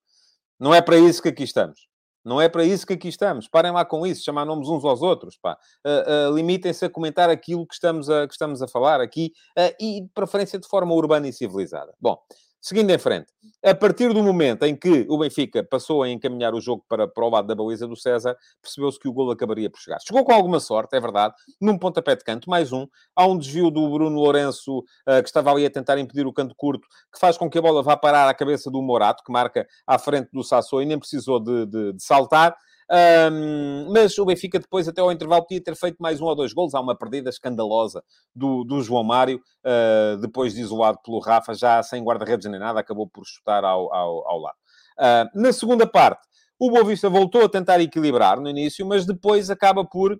[0.62, 1.88] Não é para isso que aqui estamos.
[2.24, 3.48] Não é para isso que aqui estamos.
[3.48, 5.40] Parem lá com isso, chamar nomes uns aos outros.
[5.44, 9.74] Uh, uh, Limitem-se a comentar aquilo que estamos a, que estamos a falar aqui uh,
[9.80, 11.92] e, de preferência, de forma urbana e civilizada.
[12.00, 12.16] Bom,
[12.62, 13.26] Seguindo em frente,
[13.64, 17.26] a partir do momento em que o Benfica passou a encaminhar o jogo para, para
[17.26, 20.00] o lado da baliza do César, percebeu-se que o golo acabaria por chegar.
[20.00, 22.86] Chegou com alguma sorte, é verdade, num pontapé de canto, mais um.
[23.16, 26.54] Há um desvio do Bruno Lourenço, uh, que estava ali a tentar impedir o canto
[26.56, 29.68] curto, que faz com que a bola vá parar à cabeça do Morato, que marca
[29.88, 32.56] à frente do Sassou e nem precisou de, de, de saltar.
[32.92, 36.52] Um, mas o Benfica depois, até ao intervalo, podia ter feito mais um ou dois
[36.52, 36.76] gols.
[36.76, 38.04] Há uma perdida escandalosa
[38.36, 42.82] do, do João Mário, uh, depois de isolado pelo Rafa, já sem guarda-redes nem nada,
[42.82, 44.58] acabou por chutar ao, ao, ao lado.
[45.00, 46.28] Uh, na segunda parte,
[46.60, 50.20] o Boa Vista voltou a tentar equilibrar no início, mas depois acaba por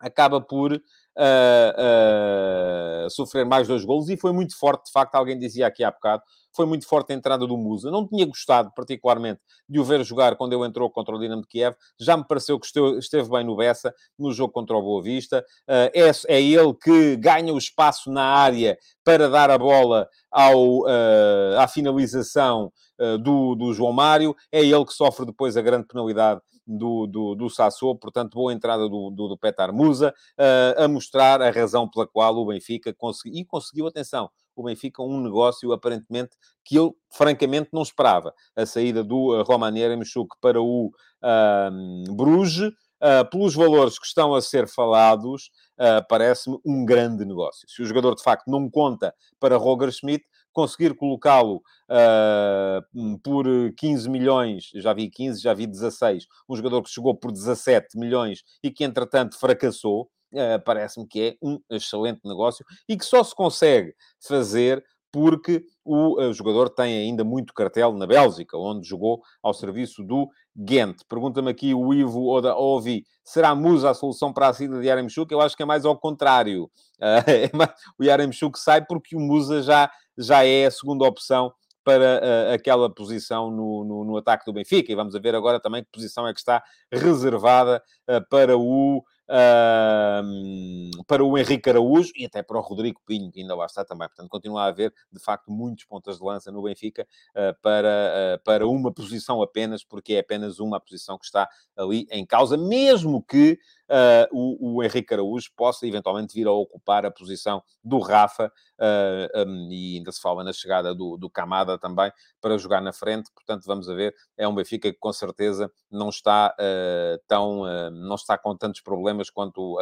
[0.00, 0.80] acaba por
[1.18, 5.84] uh, uh, sofrer mais dois golos e foi muito forte, de facto, alguém dizia aqui
[5.84, 6.22] há bocado,
[6.54, 7.90] foi muito forte a entrada do Musa.
[7.90, 11.48] Não tinha gostado particularmente de o ver jogar quando ele entrou contra o Dinamo de
[11.48, 11.74] Kiev.
[11.98, 12.66] Já me pareceu que
[12.98, 15.44] esteve bem no Bessa, no jogo contra o Boa Vista.
[15.68, 20.82] Uh, é, é ele que ganha o espaço na área para dar a bola ao,
[20.82, 24.34] uh, à finalização uh, do, do João Mário.
[24.52, 28.88] É ele que sofre depois a grande penalidade do, do, do Sassou, portanto, boa entrada
[28.88, 33.40] do, do, do Petar Musa, uh, a mostrar a razão pela qual o Benfica conseguiu,
[33.40, 38.32] e conseguiu, atenção, o Benfica um negócio aparentemente que eu, francamente, não esperava.
[38.56, 44.34] A saída do uh, Roman Yeremchuk para o uh, Bruges, uh, pelos valores que estão
[44.34, 47.68] a ser falados, uh, parece-me um grande negócio.
[47.68, 50.24] Se o jogador, de facto, não conta para Roger Schmidt,
[50.54, 53.44] conseguir colocá-lo uh, por
[53.76, 58.42] 15 milhões, já vi 15, já vi 16, um jogador que chegou por 17 milhões
[58.62, 63.34] e que, entretanto, fracassou, uh, parece-me que é um excelente negócio e que só se
[63.34, 63.92] consegue
[64.26, 64.82] fazer
[65.14, 70.28] porque o uh, jogador tem ainda muito cartel na Bélgica, onde jogou ao serviço do
[70.56, 70.96] Ghent.
[71.08, 75.30] Pergunta-me aqui o Ivo Oda Ovi, será Musa a solução para a saída de Yaremchuk?
[75.30, 76.68] Eu acho que é mais ao contrário.
[77.04, 77.66] Uh,
[77.98, 81.52] o Yaremchuk sai porque o Musa já, já é a segunda opção
[81.84, 84.90] para uh, aquela posição no, no, no, ataque do Benfica.
[84.90, 91.04] E vamos ver agora também que posição é que está reservada uh, para o uh,
[91.06, 94.08] para o Henrique Araújo e até para o Rodrigo Pinho, que ainda lá está também.
[94.08, 98.66] Portanto, continua a haver, de facto, muitos pontas de lança no Benfica uh, para, para
[98.66, 101.46] uma posição apenas, porque é apenas uma posição que está
[101.76, 103.58] ali em causa, mesmo que
[103.90, 109.46] uh, o, o Henrique Araújo possa eventualmente vir a ocupar a posição do Rafa, uh,
[109.46, 113.30] um, e ainda se fala na chegada do, do Camada também, para jogar na frente.
[113.34, 118.16] Portanto, vamos a ver, é um Benfica que com certeza não está uh, tão, não
[118.16, 119.78] está com tantos problemas quanto,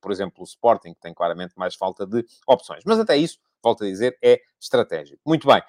[0.00, 2.82] por exemplo, o Sporting, que tem claramente mais falta de opções.
[2.84, 5.20] Mas até isso, volto a dizer, é estratégico.
[5.26, 5.62] Muito bem.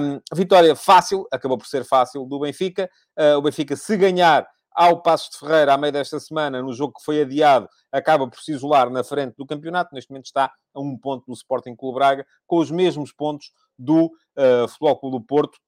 [0.00, 2.88] Um, vitória fácil, acabou por ser fácil do Benfica.
[3.18, 6.94] Uh, o Benfica, se ganhar, ao Passos de Ferreira, à meio desta semana, no jogo
[6.94, 9.94] que foi adiado, acaba por se isolar na frente do campeonato.
[9.94, 14.06] Neste momento está a um ponto do Sporting Clube Braga, com os mesmos pontos do
[14.06, 15.58] uh, Futebol Clube do Porto,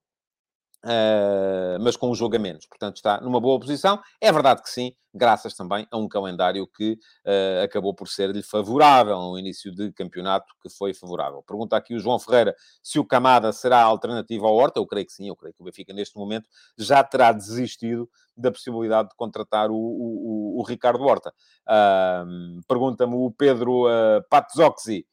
[0.87, 2.65] Uh, mas com um jogo a menos.
[2.65, 4.01] Portanto, está numa boa posição.
[4.21, 9.19] É verdade que sim, graças também a um calendário que uh, acabou por ser-lhe favorável,
[9.19, 11.43] um início de campeonato que foi favorável.
[11.43, 14.79] Pergunta aqui o João Ferreira se o Camada será alternativa ao Horta.
[14.79, 18.53] Eu creio que sim, eu creio que o Benfica neste momento já terá desistido da
[18.53, 21.35] possibilidade de contratar o, o, o Ricardo Horta.
[21.67, 25.05] Uh, Pergunta-me o Pedro uh, Patzoxi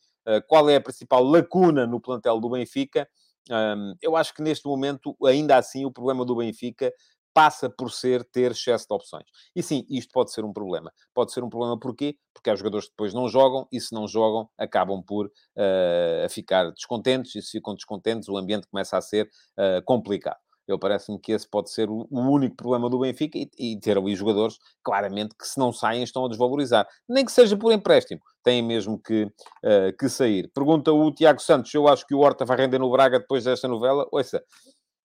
[0.48, 3.06] qual é a principal lacuna no plantel do Benfica.
[3.52, 6.92] Um, eu acho que neste momento, ainda assim, o problema do Benfica
[7.34, 9.26] passa por ser ter excesso de opções.
[9.56, 10.92] E sim, isto pode ser um problema.
[11.14, 12.16] Pode ser um problema porquê?
[12.34, 16.72] Porque há jogadores que depois não jogam e se não jogam acabam por uh, ficar
[16.72, 20.40] descontentes e se ficam descontentes o ambiente começa a ser uh, complicado.
[20.68, 24.16] Eu parece-me que esse pode ser o, único problema do Benfica e, e, ter ali
[24.16, 26.88] jogadores, claramente, que se não saem estão a desvalorizar.
[27.08, 28.22] Nem que seja por empréstimo.
[28.44, 30.50] Têm mesmo que, uh, que sair.
[30.54, 33.68] Pergunta o Tiago Santos, eu acho que o Horta vai render no Braga depois desta
[33.68, 34.08] novela.
[34.12, 34.42] Ouça,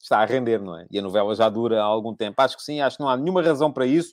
[0.01, 0.87] está a render, não é?
[0.91, 2.41] E a novela já dura há algum tempo.
[2.41, 4.13] Acho que sim, acho que não há nenhuma razão para isso,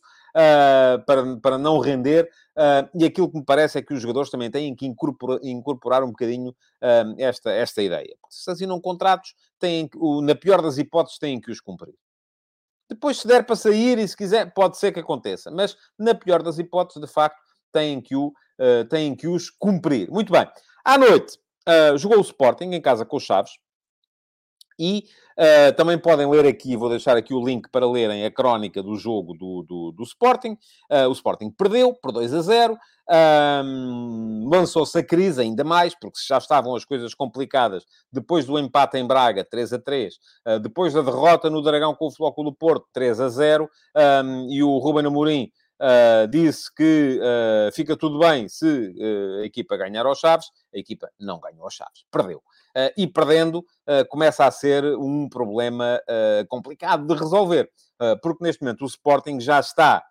[1.06, 2.30] para, para não render.
[2.58, 6.04] Uh, e aquilo que me parece é que os jogadores também têm que incorporar, incorporar
[6.04, 8.15] um bocadinho uh, esta, esta ideia.
[8.30, 11.95] Se assinam contratos, têm, o, na pior das hipóteses, têm que os cumprir.
[12.89, 15.50] Depois, se der para sair e se quiser, pode ser que aconteça.
[15.50, 18.32] Mas, na pior das hipóteses, de facto, têm que, o,
[18.89, 20.10] têm que os cumprir.
[20.12, 20.48] Muito bem.
[20.84, 21.39] À noite,
[21.98, 23.54] jogou o Sporting em casa com os Chaves.
[24.78, 25.06] E
[25.38, 28.95] uh, também podem ler aqui, vou deixar aqui o link para lerem a crónica do
[28.95, 30.58] jogo do, do, do Sporting.
[30.91, 32.78] Uh, o Sporting perdeu por 2 a 0.
[33.08, 38.98] Um, Lançou-se a crise ainda mais, porque já estavam as coisas complicadas depois do empate
[38.98, 42.54] em Braga, 3 a 3, uh, ah, depois da derrota no Dragão com o Flóculo
[42.54, 43.69] Porto, 3 a 0,
[44.24, 48.95] um, e o Ruben Amorim uh, disse que uh, fica tudo bem se
[49.41, 50.48] a equipa ganhar aos Chaves.
[50.74, 52.41] A equipa não ganhou aos Chaves, perdeu.
[52.98, 53.64] E perdendo,
[54.10, 56.00] começa a ser um problema
[56.50, 57.70] complicado de resolver,
[58.22, 60.04] porque neste momento o Sporting já está,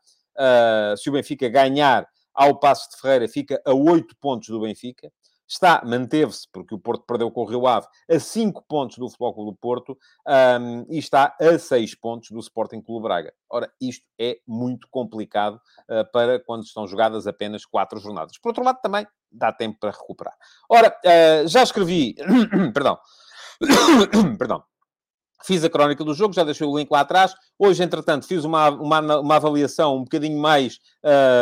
[0.96, 5.11] se o Benfica ganhar ao Passo de Ferreira, fica a 8 pontos do Benfica.
[5.46, 9.35] Está, manteve-se, porque o Porto perdeu com o Rio Ave, a 5 pontos do Futebol
[9.35, 9.96] Clube do Porto
[10.27, 13.33] um, e está a 6 pontos do Sporting Clube Braga.
[13.50, 18.38] Ora, isto é muito complicado uh, para quando estão jogadas apenas 4 jornadas.
[18.38, 20.34] Por outro lado, também dá tempo para recuperar.
[20.68, 22.14] Ora, uh, já escrevi...
[22.72, 22.98] Perdão.
[24.38, 24.64] Perdão.
[25.42, 27.34] Fiz a crónica do jogo, já deixei o link lá atrás.
[27.58, 30.78] Hoje, entretanto, fiz uma, uma, uma avaliação um bocadinho mais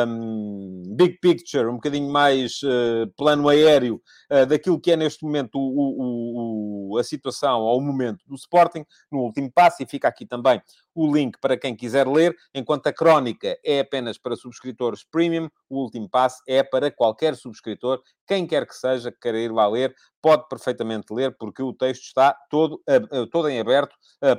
[0.08, 4.00] um, big picture, um bocadinho mais uh, plano aéreo
[4.30, 8.34] uh, daquilo que é neste momento o, o, o, a situação ou o momento do
[8.34, 10.60] Sporting no último passo, e fica aqui também
[10.94, 15.80] o link para quem quiser ler, enquanto a crónica é apenas para subscritores premium, o
[15.80, 19.94] último passo é para qualquer subscritor, quem quer que seja, que queira ir lá ler,
[20.20, 23.81] pode perfeitamente ler, porque o texto está todo, uh, todo em aberto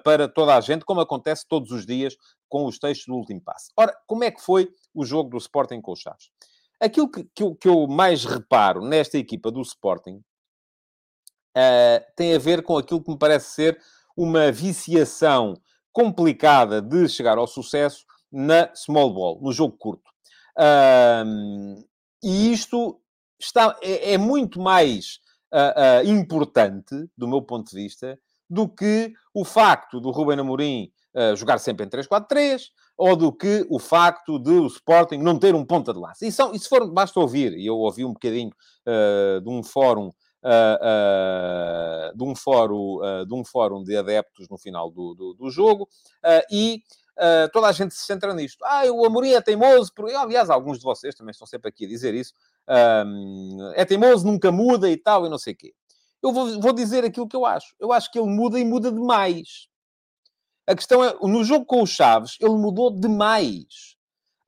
[0.03, 2.15] para toda a gente, como acontece todos os dias
[2.47, 3.71] com os textos do último passo.
[3.77, 6.29] Ora, como é que foi o jogo do Sporting com os Chaves?
[6.79, 10.21] Aquilo que, que, eu, que eu mais reparo nesta equipa do Sporting
[11.58, 13.82] uh, tem a ver com aquilo que me parece ser
[14.15, 15.56] uma viciação
[15.91, 20.10] complicada de chegar ao sucesso na small ball, no jogo curto.
[20.58, 21.84] Uh,
[22.23, 22.99] e isto
[23.39, 25.19] está, é, é muito mais
[25.53, 28.19] uh, importante, do meu ponto de vista,
[28.53, 32.61] do que o facto do Ruben Amorim uh, jogar sempre em 3-4-3,
[32.95, 36.25] ou do que o facto de o Sporting não ter um ponta de lança.
[36.25, 38.51] E, são, e se for, basta ouvir, e eu ouvi um bocadinho
[39.41, 40.11] de um fórum
[40.43, 45.33] Uh, uh, de, um fórum, uh, de um fórum de adeptos no final do, do,
[45.35, 45.87] do jogo
[46.51, 46.83] e
[47.53, 48.61] toda a gente se centra nisto.
[48.65, 51.87] Ah, o Amorim é teimoso, porque, aliás, alguns de vocês também estão sempre aqui a
[51.87, 52.33] dizer isso,
[53.75, 55.73] é teimoso, nunca muda e tal, e não sei o quê.
[56.23, 57.75] Eu vou, vou dizer aquilo que eu acho.
[57.79, 59.67] Eu acho que ele muda e muda demais.
[60.65, 63.97] A questão é, no jogo com o Chaves, ele mudou demais.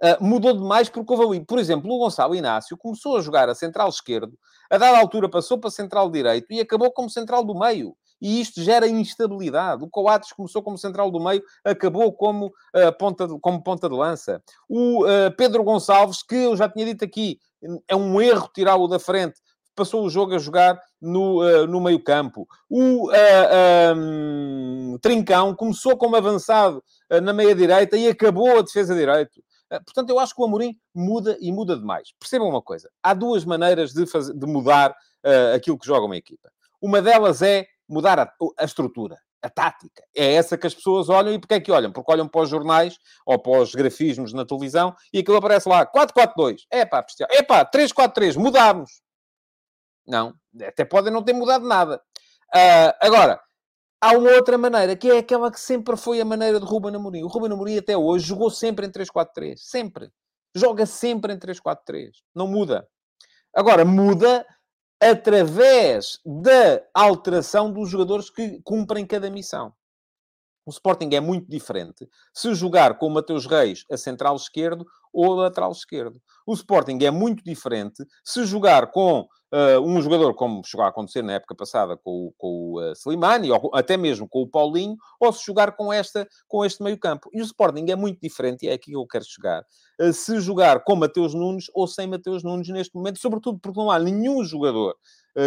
[0.02, 3.56] Uh, mudou demais porque houve ali, por exemplo, o Gonçalo Inácio começou a jogar a
[3.56, 4.38] central esquerdo,
[4.70, 7.96] a dada altura passou para central direito e acabou como central do meio.
[8.22, 9.84] E isto gera instabilidade.
[9.84, 13.96] O Coates começou como central do meio, acabou como, uh, ponta, de, como ponta de
[13.96, 14.42] lança.
[14.70, 17.40] O uh, Pedro Gonçalves, que eu já tinha dito aqui,
[17.88, 19.40] é um erro tirá-lo da frente,
[19.76, 22.48] passou o jogo a jogar no, uh, no meio campo.
[22.70, 29.44] O uh, um, Trincão começou como avançado uh, na meia-direita e acabou a defesa direito.
[29.70, 32.10] portanto, eu acho que o Amorim muda e muda demais.
[32.20, 32.90] Percebam uma coisa.
[33.04, 34.96] Há duas maneiras de, fazer, de mudar
[35.56, 36.52] aquilo que joga uma equipa.
[36.80, 40.04] Uma delas é mudar a, a estrutura a tática.
[40.16, 41.34] É essa que as pessoas olham.
[41.34, 41.92] E porquê é que olham?
[41.92, 45.86] Porque olham para os jornais ou para os grafismos na televisão e aquilo aparece lá
[45.86, 46.62] 4-4-2.
[46.72, 49.05] É pá, é pá, 3-4-3, mudámos.
[50.08, 52.02] Não, até podem não ter mudado nada.
[52.54, 53.40] Uh, agora,
[54.00, 57.24] há uma outra maneira, que é aquela que sempre foi a maneira de Ruben Amorim.
[57.24, 59.58] O Ruben Amorim até hoje jogou sempre em 3-4-3.
[59.58, 60.12] Sempre.
[60.56, 62.12] Joga sempre em 3-4-3.
[62.34, 62.88] Não muda.
[63.54, 64.46] Agora, muda
[65.02, 69.74] através da alteração dos jogadores que cumprem cada missão.
[70.66, 75.34] O Sporting é muito diferente se jogar com o Mateus Reis a central esquerdo ou
[75.34, 76.20] a lateral esquerdo.
[76.46, 79.22] O Sporting é muito diferente se jogar com
[79.54, 83.52] uh, um jogador, como chegou a acontecer na época passada com, com o uh, Slimani,
[83.52, 87.30] ou até mesmo com o Paulinho, ou se jogar com, esta, com este meio campo.
[87.32, 89.64] E o Sporting é muito diferente, e é aqui que eu quero chegar,
[90.02, 93.90] uh, se jogar com Mateus Nunes ou sem Mateus Nunes neste momento, sobretudo porque não
[93.90, 94.96] há nenhum jogador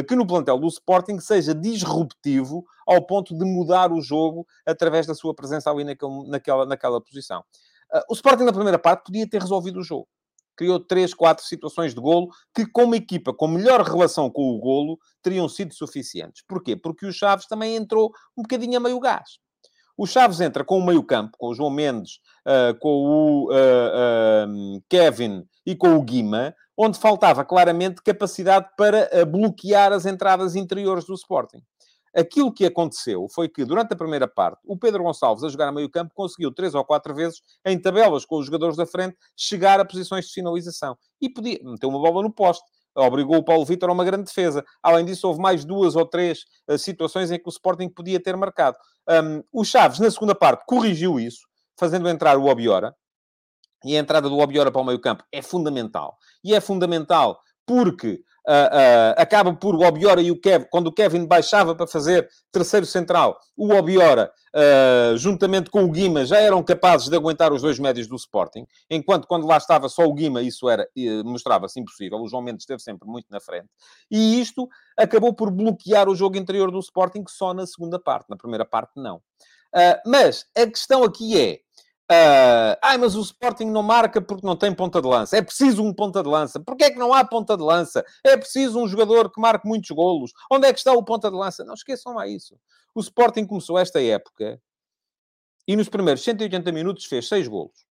[0.07, 5.14] que no plantel do Sporting seja disruptivo ao ponto de mudar o jogo através da
[5.14, 7.44] sua presença ali naquele, naquela, naquela posição.
[7.92, 10.09] Uh, o Sporting, na primeira parte, podia ter resolvido o jogo.
[10.57, 14.98] Criou três, quatro situações de golo que, como equipa com melhor relação com o golo,
[15.22, 16.42] teriam sido suficientes.
[16.46, 16.77] Porquê?
[16.77, 19.38] Porque o Chaves também entrou um bocadinho a meio gás.
[19.98, 24.82] O Chaves entra com o meio campo, com o João Mendes, uh, com o uh,
[24.88, 31.14] Kevin e com o Guima, onde faltava claramente capacidade para bloquear as entradas interiores do
[31.14, 31.61] Sporting.
[32.14, 35.72] Aquilo que aconteceu foi que, durante a primeira parte, o Pedro Gonçalves, a jogar a
[35.72, 39.80] meio campo, conseguiu três ou quatro vezes, em tabelas com os jogadores da frente, chegar
[39.80, 40.96] a posições de finalização.
[41.20, 42.64] E podia meter uma bola no poste.
[42.94, 44.64] Obrigou o Paulo Vitor a uma grande defesa.
[44.82, 48.37] Além disso, houve mais duas ou três uh, situações em que o Sporting podia ter
[48.37, 48.76] marcado.
[49.08, 51.40] Um, o Chaves, na segunda parte, corrigiu isso,
[51.78, 52.94] fazendo entrar o Obiora.
[53.84, 56.16] E a entrada do Obiora para o meio campo é fundamental.
[56.44, 60.92] E é fundamental porque uh, uh, acaba por o Obiora e o Kevin, quando o
[60.92, 66.62] Kevin baixava para fazer terceiro central, o Obiora, uh, juntamente com o Guima, já eram
[66.62, 70.40] capazes de aguentar os dois médios do Sporting, enquanto quando lá estava só o Guima,
[70.40, 70.88] isso era,
[71.24, 72.18] mostrava-se impossível.
[72.18, 73.68] O João Mendes esteve sempre muito na frente.
[74.11, 78.30] E isto acabou por bloquear o jogo interior do Sporting só na segunda parte.
[78.30, 79.20] Na primeira parte, não.
[80.06, 81.58] mas a questão aqui é,
[82.10, 85.36] Uh, ai, mas o Sporting não marca porque não tem ponta de lança.
[85.36, 86.58] É preciso um ponta de lança.
[86.58, 88.02] Porquê é que não há ponta de lança?
[88.24, 90.32] É preciso um jogador que marque muitos golos.
[90.50, 91.64] Onde é que está o ponta de lança?
[91.64, 92.58] Não esqueçam lá isso.
[92.94, 94.58] O Sporting começou esta época
[95.66, 97.86] e nos primeiros 180 minutos fez 6 golos.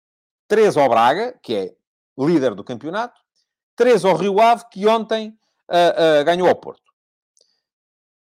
[0.48, 1.76] 3 ao Braga, que é
[2.16, 3.20] líder do campeonato.
[3.76, 5.30] 3 ao Rio Ave, que ontem
[5.70, 6.83] uh, uh, ganhou ao Porto.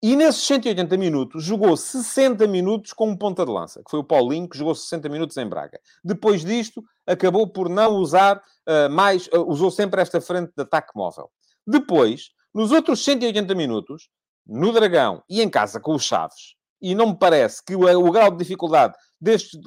[0.03, 4.05] E nesses 180 minutos, jogou 60 minutos com um ponta de lança, que foi o
[4.05, 5.79] Paulinho, que jogou 60 minutos em Braga.
[6.03, 10.93] Depois disto, acabou por não usar uh, mais, uh, usou sempre esta frente de ataque
[10.97, 11.31] móvel.
[11.66, 14.09] Depois, nos outros 180 minutos,
[14.47, 18.11] no Dragão e em casa com os Chaves, e não me parece que o, o
[18.11, 19.61] grau de dificuldade deste,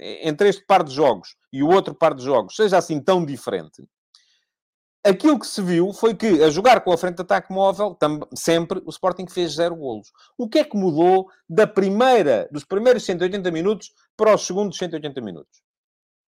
[0.00, 3.84] entre este par de jogos e o outro par de jogos seja assim tão diferente,
[5.04, 7.96] Aquilo que se viu foi que, a jogar com a frente de ataque móvel,
[8.34, 10.12] sempre, o Sporting fez zero golos.
[10.36, 15.20] O que é que mudou da primeira, dos primeiros 180 minutos para os segundos 180
[15.20, 15.62] minutos?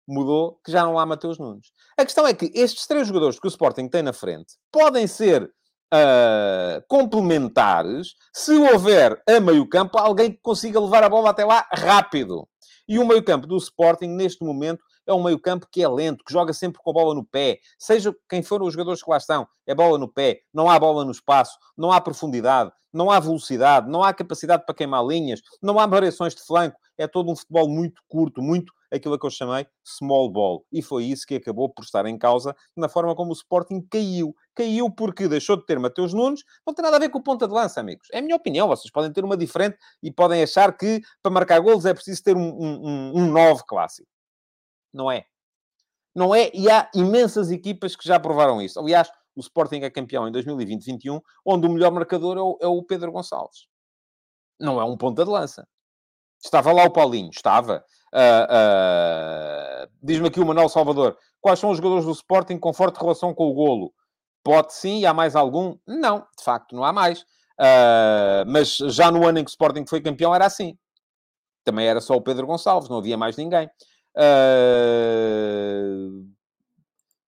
[0.07, 1.73] Mudou que já não há Mateus Nunes.
[1.97, 5.51] A questão é que estes três jogadores que o Sporting tem na frente podem ser
[5.93, 11.67] uh, complementares se houver a meio campo alguém que consiga levar a bola até lá
[11.73, 12.49] rápido.
[12.89, 16.25] E o meio campo do Sporting, neste momento, é um meio campo que é lento,
[16.25, 17.59] que joga sempre com a bola no pé.
[17.79, 21.05] Seja quem for os jogadores que lá estão, é bola no pé, não há bola
[21.05, 25.79] no espaço, não há profundidade, não há velocidade, não há capacidade para queimar linhas, não
[25.79, 26.79] há variações de flanco.
[26.99, 30.65] É todo um futebol muito curto, muito aquilo que eu chamei small ball.
[30.73, 34.35] E foi isso que acabou por estar em causa na forma como o Sporting caiu.
[34.55, 36.43] Caiu porque deixou de ter Mateus Nunes.
[36.67, 38.09] Não tem nada a ver com o ponta de lança, amigos.
[38.13, 38.69] É a minha opinião.
[38.69, 42.35] Vocês podem ter uma diferente e podem achar que para marcar golos é preciso ter
[42.35, 44.09] um, um, um 9 clássico.
[44.97, 45.26] Não é.
[46.14, 48.80] Não é, e há imensas equipas que já provaram isso.
[48.80, 52.82] Aliás, o Sporting é campeão em 2020-21, onde o melhor marcador é o, é o,
[52.82, 53.66] Pedro Gonçalves.
[54.59, 55.68] Não é um ponta de lança.
[56.42, 57.84] Estava lá o Paulinho, estava.
[58.14, 61.18] Uh, uh, Diz-me aqui o Manuel Salvador.
[61.38, 63.92] Quais são os jogadores do Sporting com forte relação com o golo?
[64.42, 65.76] Pode sim, e há mais algum?
[65.86, 67.20] Não, de facto, não há mais.
[67.61, 70.78] Uh, mas já no ano em que o Sporting foi campeão era assim.
[71.62, 73.68] Também era só o Pedro Gonçalves, não havia mais ninguém.
[74.17, 75.97] Uh,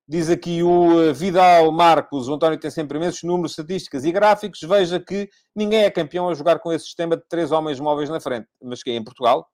[0.08, 4.60] diz aqui o Vidal Marcos, o António tem sempre imensos números, estatísticas e gráficos.
[4.60, 8.20] Veja que ninguém é campeão a jogar com esse sistema de três homens móveis na
[8.20, 8.48] frente.
[8.62, 9.46] Mas que é em Portugal?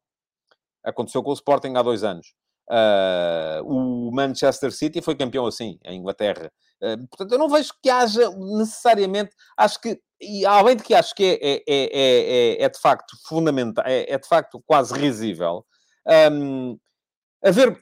[0.84, 2.34] Aconteceu com o Sporting há dois anos.
[2.70, 6.50] Uh, o Manchester City foi campeão assim, em Inglaterra.
[6.82, 9.34] Uh, portanto, eu não vejo que haja necessariamente.
[9.56, 13.16] Acho que, e além de que acho que é, é, é, é, é de facto
[13.26, 15.64] fundamental, é, é, de facto quase risível.
[16.30, 16.78] Um,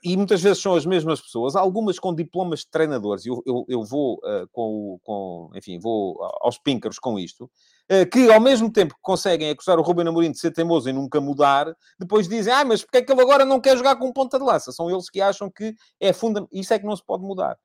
[0.03, 3.85] e muitas vezes são as mesmas pessoas, algumas com diplomas de treinadores, eu, eu, eu
[3.85, 8.95] vou uh, com, com, enfim, vou aos píncaros com isto, uh, que ao mesmo tempo
[8.95, 12.65] que conseguem acusar o Ruben Amorim de ser teimoso e nunca mudar, depois dizem, ah,
[12.65, 14.73] mas porque é que ele agora não quer jogar com ponta de lança?
[14.73, 17.57] São eles que acham que é fundamental, isso é que não se pode mudar.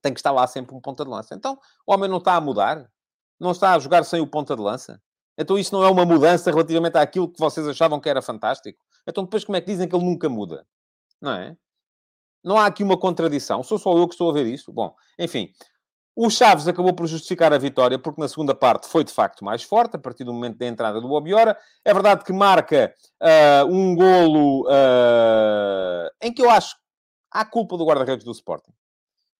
[0.00, 1.34] Tem que estar lá sempre um ponta de lança.
[1.34, 2.90] Então, o homem não está a mudar?
[3.38, 5.00] Não está a jogar sem o ponta de lança?
[5.36, 8.82] Então isso não é uma mudança relativamente àquilo que vocês achavam que era fantástico?
[9.06, 10.66] Então depois como é que dizem que ele nunca muda?
[11.24, 11.56] Não é?
[12.44, 13.62] Não há aqui uma contradição.
[13.62, 14.72] Sou só eu que estou a ver isto?
[14.72, 15.50] Bom, enfim.
[16.16, 19.64] O Chaves acabou por justificar a vitória, porque na segunda parte foi de facto mais
[19.64, 21.58] forte, a partir do momento da entrada do Obiora.
[21.84, 26.76] É verdade que marca uh, um golo uh, em que eu acho
[27.32, 28.72] há culpa do guarda-redes do Sporting.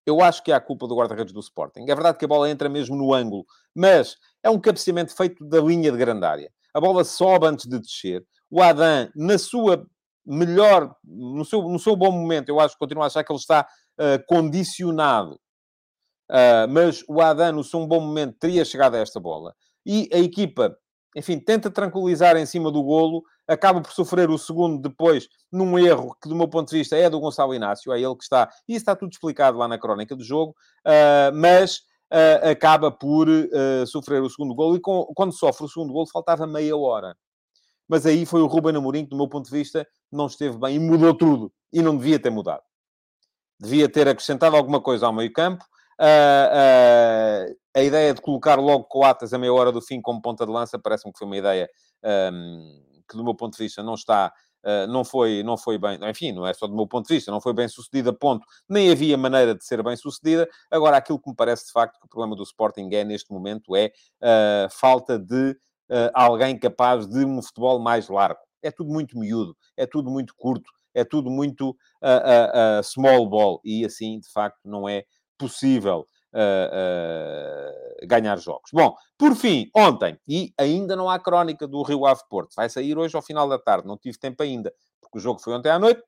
[0.05, 1.83] Eu acho que há culpa do guarda-redes do Sporting.
[1.83, 5.61] É verdade que a bola entra mesmo no ângulo, mas é um cabeceamento feito da
[5.61, 6.51] linha de grande área.
[6.73, 8.25] A bola sobe antes de descer.
[8.51, 9.87] O Adam, na sua
[10.25, 13.67] melhor, no seu, no seu bom momento, eu acho, continuo a achar que ele está
[13.99, 15.39] uh, condicionado.
[16.29, 19.53] Uh, mas o Adam, no seu bom momento, teria chegado a esta bola.
[19.85, 20.75] E a equipa,
[21.15, 26.15] enfim, tenta tranquilizar em cima do golo, acaba por sofrer o segundo depois, num erro
[26.21, 28.73] que, do meu ponto de vista, é do Gonçalo Inácio, é ele que está, e
[28.73, 30.55] isso está tudo explicado lá na crónica do jogo,
[30.87, 31.81] uh, mas
[32.49, 33.27] acaba por
[33.87, 37.17] sofrer o segundo golo, e com, quando sofre o segundo golo, faltava meia hora
[37.87, 40.75] mas aí foi o Ruben Amorim que, do meu ponto de vista, não esteve bem
[40.75, 41.51] e mudou tudo.
[41.71, 42.63] E não devia ter mudado.
[43.59, 45.63] Devia ter acrescentado alguma coisa ao meio campo.
[45.99, 50.45] Uh, uh, a ideia de colocar logo Coatas a meia hora do fim como ponta
[50.45, 51.69] de lança parece-me que foi uma ideia
[52.03, 54.33] um, que, do meu ponto de vista, não está...
[54.63, 57.31] Uh, não, foi, não foi bem, enfim, não é só do meu ponto de vista,
[57.31, 58.43] não foi bem sucedida, ponto.
[58.67, 60.49] Nem havia maneira de ser bem sucedida.
[60.71, 63.75] Agora, aquilo que me parece de facto que o problema do Sporting é, neste momento,
[63.75, 63.91] é
[64.71, 65.55] falta de
[65.89, 68.39] uh, alguém capaz de um futebol mais largo.
[68.61, 73.61] É tudo muito miúdo, é tudo muito curto, é tudo muito uh, uh, small ball
[73.63, 75.03] e assim, de facto, não é
[75.37, 76.07] possível
[78.05, 78.69] ganhar jogos.
[78.73, 82.97] Bom, por fim, ontem, e ainda não há crónica do Rio Ave Porto, vai sair
[82.97, 85.79] hoje ao final da tarde, não tive tempo ainda, porque o jogo foi ontem à
[85.79, 86.03] noite.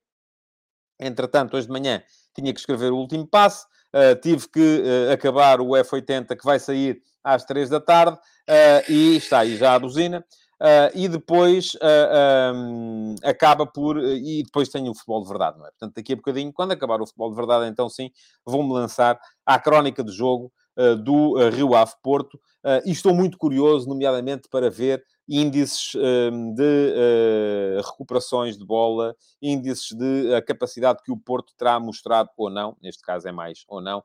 [1.00, 2.04] Entretanto, hoje de manhã
[2.36, 3.66] tinha que escrever o último passe,
[3.96, 9.18] uh, tive que acabar o F80 que vai sair às três da tarde, uh, e
[9.18, 10.24] está aí já a buzina.
[10.60, 14.00] Uh, e depois uh, um, acaba por.
[14.00, 15.70] e depois tenho o futebol de verdade, não é?
[15.70, 18.10] Portanto, daqui a bocadinho, quando acabar o futebol de verdade, então sim,
[18.44, 22.40] vou-me lançar à crónica de jogo uh, do Rio Ave Porto.
[22.86, 30.34] e estou muito curioso, nomeadamente, para ver índices um, de recuperações de bola, índices de
[30.34, 34.04] a capacidade que o Porto terá mostrado ou não, neste caso é mais ou não,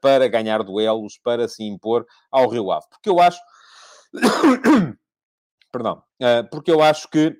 [0.00, 2.86] para ganhar duelos, para se impor ao Rio Ave.
[2.90, 3.40] Porque eu acho
[5.72, 6.02] Perdão.
[6.50, 7.36] Porque eu acho que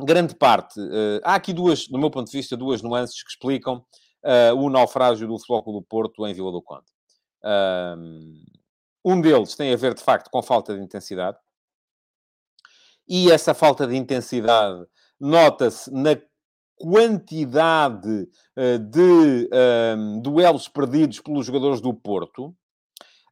[0.00, 0.80] grande parte.
[1.22, 3.84] Há aqui duas, do meu ponto de vista, duas nuances que explicam
[4.56, 6.86] o naufrágio do Flóculo do Porto em Vila do Conde.
[9.04, 11.38] um deles tem a ver, de facto, com falta de intensidade.
[13.08, 14.84] E essa falta de intensidade
[15.18, 16.16] nota-se na
[16.76, 18.28] quantidade
[18.90, 19.50] de
[19.96, 22.54] um, duelos perdidos pelos jogadores do Porto.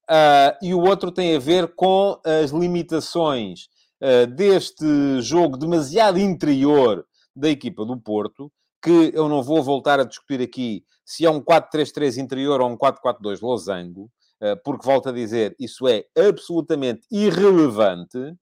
[0.08, 3.68] Uh, e o outro tem a ver com as limitações
[4.00, 7.04] uh, deste jogo demasiado interior
[7.34, 8.50] da equipa do Porto,
[8.80, 12.76] que eu não vou voltar a discutir aqui se é um 4-3-3 interior ou um
[12.76, 14.04] 4-4-2 losango,
[14.40, 18.32] uh, porque, volto a dizer, isso é absolutamente irrelevante,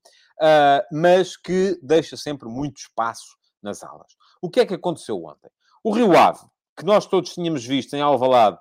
[0.93, 4.13] mas que deixa sempre muito espaço nas alas.
[4.43, 5.51] O que é que aconteceu ontem?
[5.83, 6.41] O Rio Ave,
[6.77, 8.59] que nós todos tínhamos visto em Alvalade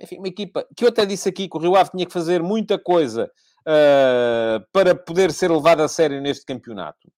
[0.00, 2.42] enfim, uma equipa que eu até disse aqui que o Rio Ave tinha que fazer
[2.42, 7.10] muita coisa uh, para poder ser levado a sério neste campeonato.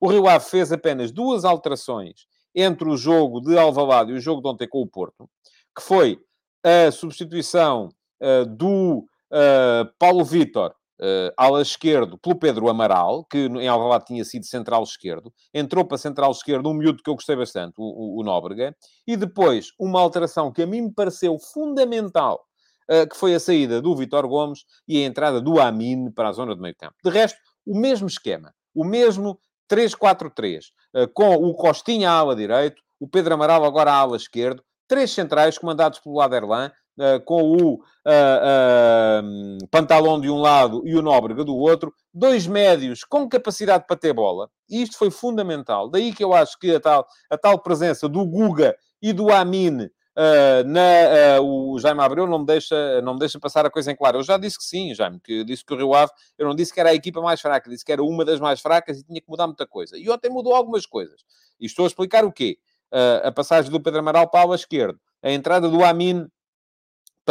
[0.00, 4.40] O Rio Ave fez apenas duas alterações entre o jogo de Alvalade e o jogo
[4.40, 5.28] de ontem com o Porto,
[5.76, 6.18] que foi
[6.64, 7.88] a substituição
[8.22, 14.24] uh, do uh, Paulo Vitor uh, ala esquerdo pelo Pedro Amaral, que em Alvalade tinha
[14.24, 15.32] sido central esquerdo.
[15.52, 18.76] Entrou para central esquerdo um miúdo que eu gostei bastante, o, o, o Nóbrega.
[19.06, 22.44] E depois, uma alteração que a mim me pareceu fundamental,
[22.90, 26.32] uh, que foi a saída do Vitor Gomes e a entrada do Amin para a
[26.32, 26.94] zona de meio campo.
[27.02, 28.52] De resto, o mesmo esquema.
[28.74, 29.38] O mesmo
[29.70, 34.16] 3-4-3, uh, eh, com o Costinha à ala direito, o Pedro Amaral agora à ala
[34.16, 36.70] esquerdo, três centrais comandados pelo Aderlan,
[37.00, 43.02] uh, com o uh, Pantalão de um lado e o Nóbrega do outro, dois médios
[43.02, 45.88] com capacidade para ter bola, e isto foi fundamental.
[45.88, 49.90] Daí que eu acho que a tal, a tal presença do Guga e do Amin
[50.20, 53.92] Uh, na, uh, o Jaime Abreu não me, deixa, não me deixa passar a coisa
[53.92, 54.18] em claro.
[54.18, 56.74] Eu já disse que sim, Jaime, que disse que o Rio Ave, eu não disse
[56.74, 59.20] que era a equipa mais fraca, disse que era uma das mais fracas e tinha
[59.20, 59.96] que mudar muita coisa.
[59.96, 61.22] E ontem mudou algumas coisas.
[61.58, 62.58] E estou a explicar o quê?
[62.92, 66.26] Uh, a passagem do Pedro Amaral para a esquerda, a entrada do Amin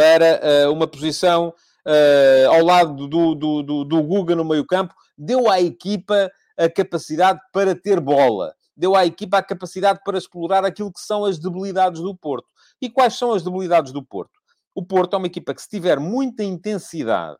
[0.00, 1.52] para uh, uma posição
[1.86, 7.38] uh, ao lado do, do, do, do Guga no meio-campo, deu à equipa a capacidade
[7.52, 12.00] para ter bola, deu à equipa a capacidade para explorar aquilo que são as debilidades
[12.00, 12.48] do Porto.
[12.80, 14.32] E quais são as debilidades do Porto?
[14.74, 17.36] O Porto é uma equipa que, se tiver muita intensidade,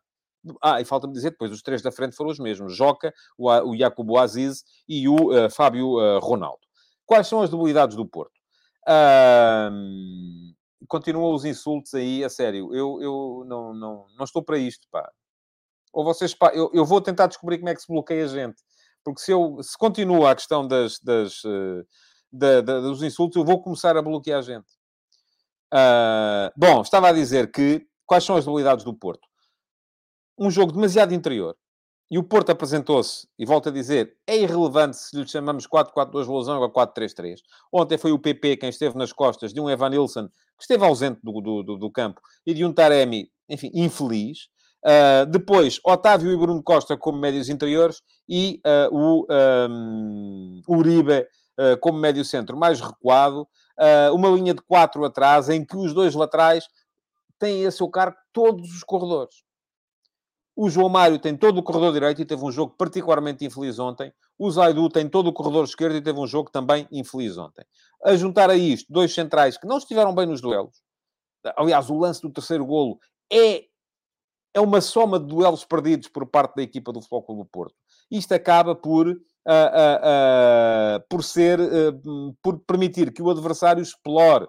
[0.61, 3.75] ah, e falta-me dizer, depois os três da frente foram os mesmos: Joca, o, o
[3.75, 6.61] Jacobo Aziz e o uh, Fábio uh, Ronaldo.
[7.07, 8.33] Quais são as debilidades do Porto?
[8.87, 10.53] Uh,
[10.87, 12.73] continuam os insultos aí, a sério.
[12.73, 15.09] Eu, eu não, não, não estou para isto, pá.
[15.93, 18.61] Ou vocês, pá, eu, eu vou tentar descobrir como é que se bloqueia a gente.
[19.03, 21.85] Porque se, eu, se continua a questão das, das, uh,
[22.31, 24.71] da, da, dos insultos, eu vou começar a bloquear a gente.
[25.73, 29.27] Uh, bom, estava a dizer que quais são as debilidades do Porto?
[30.37, 31.55] Um jogo demasiado interior.
[32.11, 36.65] E o Porto apresentou-se, e volto a dizer, é irrelevante se lhe chamamos 4-4-2 Losango
[36.65, 37.37] ou 4-3-3.
[37.71, 41.21] Ontem foi o PP quem esteve nas costas de um Evan Nilsson, que esteve ausente
[41.23, 44.49] do, do, do, do campo, e de um Taremi, enfim, infeliz.
[44.85, 49.25] Uh, depois, Otávio e Bruno Costa como médios interiores e uh, o
[49.69, 53.47] um, Uribe uh, como médio centro mais recuado.
[54.13, 56.65] uma linha de quatro atrás, em que os dois laterais
[57.39, 59.49] têm a seu cargo todos os corredores.
[60.55, 64.13] O João Mário tem todo o corredor direito e teve um jogo particularmente infeliz ontem.
[64.37, 67.65] O Zaidu tem todo o corredor esquerdo e teve um jogo também infeliz ontem.
[68.03, 70.81] A juntar a isto, dois centrais que não estiveram bem nos duelos.
[71.55, 72.99] Aliás, o lance do terceiro golo
[73.31, 73.63] é,
[74.53, 77.75] é uma soma de duelos perdidos por parte da equipa do Futebol Clube do Porto.
[78.11, 79.15] Isto acaba por, uh, uh,
[80.97, 81.59] uh, por ser,
[82.41, 84.47] por permitir que o adversário explore,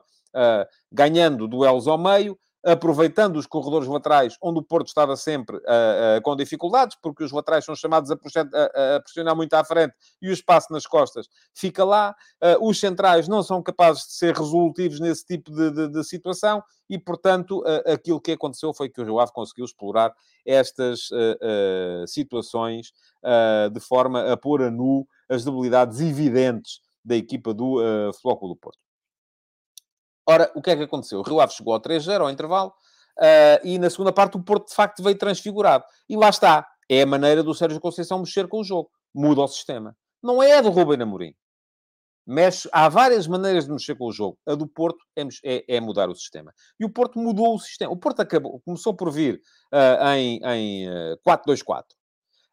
[0.91, 6.23] ganhando duelos ao meio, aproveitando os corredores laterais, onde o Porto estava sempre uh, uh,
[6.23, 10.29] com dificuldades, porque os laterais são chamados a, a, a, pressionar muito à frente e
[10.29, 12.15] o espaço nas costas fica lá.
[12.43, 16.63] Uh, os centrais não são capazes de ser resolutivos nesse tipo de, de, de situação
[16.89, 20.13] e, portanto, aquilo que aconteceu foi que o Rio Ave conseguiu explorar
[20.45, 21.09] estas
[22.07, 22.93] situações
[23.73, 28.61] de forma a pôr a nu as debilidades evidentes da equipa do uh, Flóculo do
[28.61, 28.79] Porto.
[30.27, 31.21] Ora, o que é que aconteceu?
[31.21, 32.73] O Rio Ave chegou ao 3-0 ao intervalo
[33.19, 35.85] uh, e na segunda parte o Porto de facto veio transfigurado.
[36.09, 36.67] E lá está.
[36.89, 38.91] É a maneira do Sérgio Conceição mexer com o jogo.
[39.15, 39.97] Muda o sistema.
[40.23, 41.35] Não é a do Rubem Amorim.
[42.25, 44.39] Mexe, há várias maneiras de mexer com o jogo.
[44.47, 46.53] A do Porto é, é, é, mudar o sistema.
[46.79, 47.93] E o Porto mudou o sistema.
[47.93, 49.41] O Porto acabou, começou por vir
[49.73, 51.83] uh, em, em uh, 4-2-4.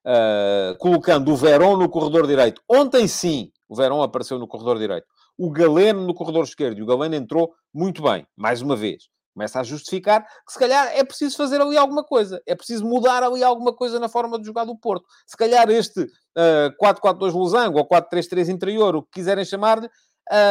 [0.05, 2.63] Uh, colocando o Verón no corredor direito.
[2.67, 5.05] Ontem sim, o Verón apareceu no corredor direito
[5.39, 6.79] o Galeno no corredor esquerdo.
[6.79, 9.03] E o Galeno entrou muito bem, mais uma vez.
[9.33, 12.41] Começa a justificar que, se calhar, é preciso fazer ali alguma coisa.
[12.45, 15.05] É preciso mudar ali alguma coisa na forma de jogar do Porto.
[15.25, 19.89] Se calhar este uh, 4-4-2 losango ou 4-3-3 interior, o que quiserem chamar-lhe,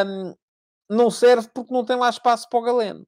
[0.07, 0.35] um,
[0.89, 3.07] não serve porque não tem lá espaço para o Galeno.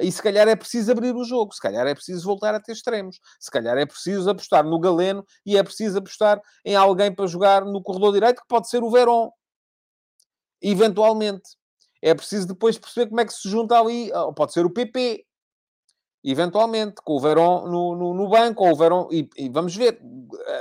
[0.00, 2.72] E se calhar é preciso abrir o jogo, se calhar é preciso voltar a ter
[2.72, 7.26] extremos, se calhar é preciso apostar no Galeno e é preciso apostar em alguém para
[7.26, 9.28] jogar no corredor direito, que pode ser o Verón,
[10.62, 11.42] eventualmente.
[12.02, 15.24] É preciso depois perceber como é que se junta ali, pode ser o PP.
[16.24, 20.00] Eventualmente, com o Verón no, no, no banco, ou o Verón, e, e, vamos ver.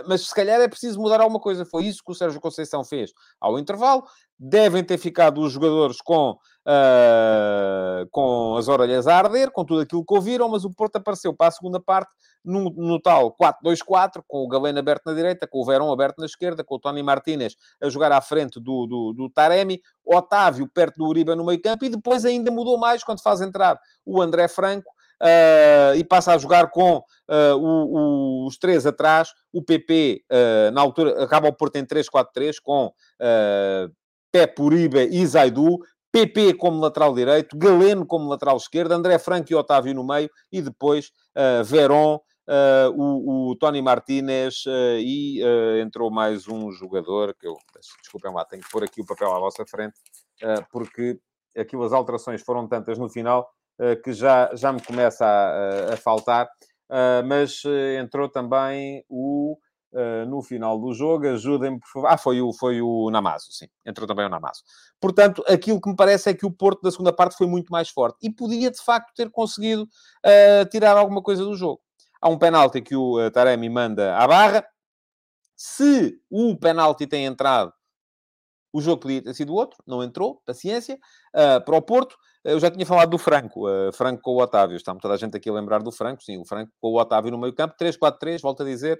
[0.07, 1.65] Mas se calhar é preciso mudar alguma coisa.
[1.65, 4.03] Foi isso que o Sérgio Conceição fez ao intervalo.
[4.37, 10.03] Devem ter ficado os jogadores com, uh, com as orelhas a arder, com tudo aquilo
[10.03, 12.11] que ouviram, mas o Porto apareceu para a segunda parte
[12.43, 16.25] no, no tal 4-2-4, com o Galeno aberto na direita, com o Verón aberto na
[16.25, 20.97] esquerda, com o Tony Martínez a jogar à frente do, do, do Taremi, Otávio perto
[20.97, 24.47] do Uribe no meio campo, e depois ainda mudou mais quando faz entrar o André
[24.47, 24.91] Franco,
[25.21, 29.31] uh, e passa a jogar com uh, o, o, os três atrás.
[29.53, 33.91] O PP, uh, eh, na altura, acaba o Porto em 3-4-3, com uh,
[34.31, 35.79] Pep Uribe e Zaidu.
[36.11, 40.61] PP como lateral direito, Galeno como lateral esquerdo, André Franco e Otávio no meio, e
[40.61, 45.41] depois uh, Veron, uh, o, o, Tony Martinez uh, e
[45.81, 47.55] entrou mais um jogador, que eu,
[48.01, 49.93] desculpem lá, tenho que pôr aqui o papel à vossa frente,
[50.69, 51.17] porque
[51.57, 53.49] aquilo, as alterações foram tantas no final
[54.03, 56.47] que já, já me começa a, a faltar.
[56.91, 59.57] Uh, mas uh, entrou também o.
[59.93, 62.07] Uh, no final do jogo, ajudem-me, por favor.
[62.07, 63.67] Ah, foi o, foi o Namazo, sim.
[63.85, 64.63] Entrou também o Namazo.
[65.01, 67.89] Portanto, aquilo que me parece é que o Porto da segunda parte foi muito mais
[67.89, 69.85] forte e podia, de facto, ter conseguido
[70.71, 71.81] tirar alguma coisa do jogo.
[72.21, 74.65] Há um penalti que o Taremi manda à barra.
[75.57, 77.73] Se o penalti tem entrado,
[78.71, 80.97] o jogo podia ter sido outro, não entrou, paciência.
[81.33, 84.75] para o Porto, eu já tinha falado do Franco, uh, Franco com o Otávio.
[84.75, 87.31] Está toda a gente aqui a lembrar do Franco, sim, o Franco com o Otávio
[87.31, 88.99] no meio campo, 3-4-3, volto a dizer,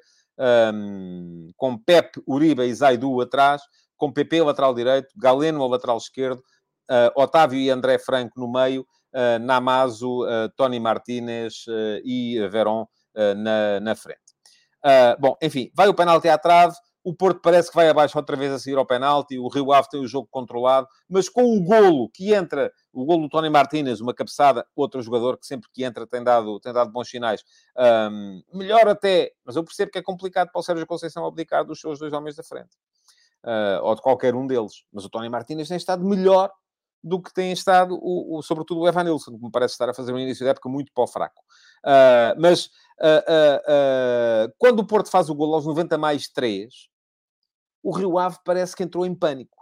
[0.73, 3.61] um, com Pep, Uribe e Zaidu atrás,
[3.97, 8.81] com PP lateral direito, Galeno ao lateral esquerdo, uh, Otávio e André Franco no meio,
[8.81, 10.21] uh, Namazo,
[10.55, 11.65] Tony Martínez
[12.03, 12.85] e Verón
[13.37, 14.19] na, na frente.
[15.19, 18.51] bom, enfim, vai o penalti à trave, o Porto parece que vai abaixo outra vez
[18.51, 19.37] a seguir ao penalti.
[19.39, 20.87] O Rio Ave tem o jogo controlado.
[21.09, 25.37] Mas com o golo que entra, o golo do Tony Martínez, uma cabeçada, outro jogador
[25.37, 27.43] que sempre que entra tem dado, tem dado bons sinais.
[28.11, 31.79] Um, melhor até, mas eu percebo que é complicado para o Sérgio Conceição abdicar dos
[31.79, 32.77] seus dois homens da frente.
[33.43, 34.83] Uh, ou de qualquer um deles.
[34.93, 36.51] Mas o Tony Martínez tem estado melhor
[37.03, 39.93] do que tem estado, o, o, sobretudo, o Evan Nilsson, que me parece estar a
[39.93, 41.41] fazer um início de época muito o fraco.
[41.83, 42.65] Uh, mas
[42.99, 46.90] uh, uh, quando o Porto faz o gol aos 90 mais 3,
[47.83, 49.57] o Rio Ave parece que entrou em pânico.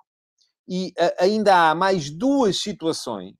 [0.67, 3.35] E ainda há mais duas situações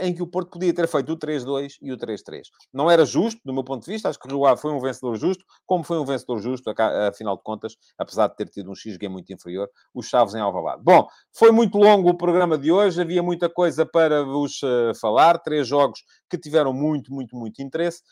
[0.00, 2.42] em que o Porto podia ter feito o 3-2 e o 3-3.
[2.74, 4.80] Não era justo, do meu ponto de vista, acho que o Rio Ave foi um
[4.80, 6.70] vencedor justo, como foi um vencedor justo,
[7.08, 10.82] afinal de contas, apesar de ter tido um XG muito inferior, os Chaves em Alvalade.
[10.82, 14.60] Bom, foi muito longo o programa de hoje, havia muita coisa para vos
[15.00, 18.02] falar, três jogos que tiveram muito, muito, muito interesse.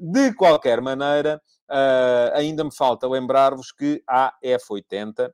[0.00, 1.42] de qualquer maneira,
[2.34, 5.30] ainda me falta lembrar-vos que há F80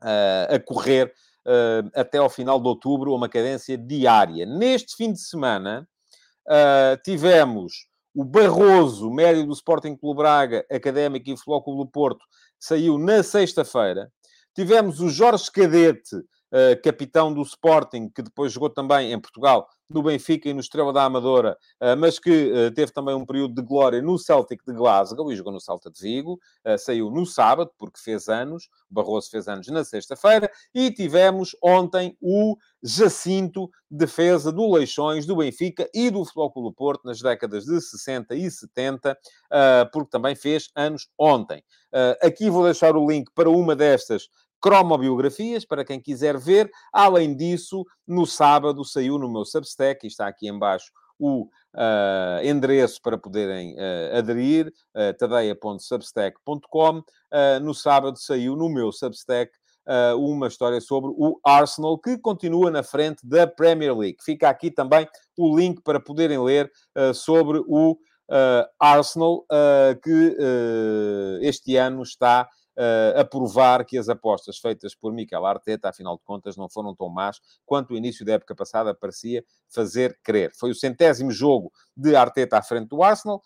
[0.00, 1.12] a correr
[1.48, 4.44] uh, até ao final de outubro, uma cadência diária.
[4.44, 5.88] Neste fim de semana,
[6.46, 12.24] uh, tivemos o Barroso, médio do Sporting Clube Braga, Académico e Flóculo do Porto,
[12.58, 14.10] saiu na sexta-feira.
[14.54, 16.16] Tivemos o Jorge Cadete,
[16.52, 20.92] uh, capitão do Sporting, que depois jogou também em Portugal, no Benfica e no Estrela
[20.92, 24.72] da Amadora, uh, mas que uh, teve também um período de glória no Celtic de
[24.72, 26.38] Glasgow e jogou no Celta de Vigo.
[26.78, 28.68] saiu no sábado, porque fez anos.
[28.90, 30.50] Barroso fez anos na sexta-feira.
[30.74, 37.20] E tivemos ontem o Jacinto, defesa do Leixões, do Benfica e do Futebol Porto nas
[37.20, 39.18] décadas de 60 e 70,
[39.92, 41.62] porque também fez anos ontem.
[42.22, 44.28] aqui vou deixar o link para uma destas
[44.60, 46.70] cromobiografias, para quem quiser ver.
[46.92, 53.00] Além disso, no sábado saiu no meu Substack, e está aqui embaixo o uh, endereço
[53.02, 56.98] para poderem uh, aderir, uh, tadeia.substack.com.
[56.98, 59.52] Uh, no sábado saiu no meu Substack
[60.18, 64.18] uma história sobre o Arsenal, que continua na frente da Premier League.
[64.22, 66.70] Fica aqui também o link para poderem ler
[67.14, 67.96] sobre o
[68.78, 69.46] Arsenal,
[70.04, 70.36] que
[71.40, 72.46] este ano está
[72.78, 76.94] uh, a provar que as apostas feitas por Mikel Arteta, afinal de contas, não foram
[76.94, 80.52] tão más quanto o início da época passada parecia fazer crer.
[80.54, 83.42] Foi o centésimo jogo de Arteta à frente do Arsenal,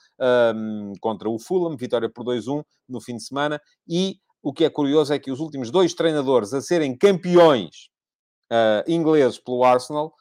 [0.55, 4.71] um, contra o Fulham, vitória por 2-1 no fim de semana, e o que é
[4.71, 7.89] curioso é que os últimos dois treinadores a serem campeões
[8.53, 10.13] uh, ingleses pelo Arsenal,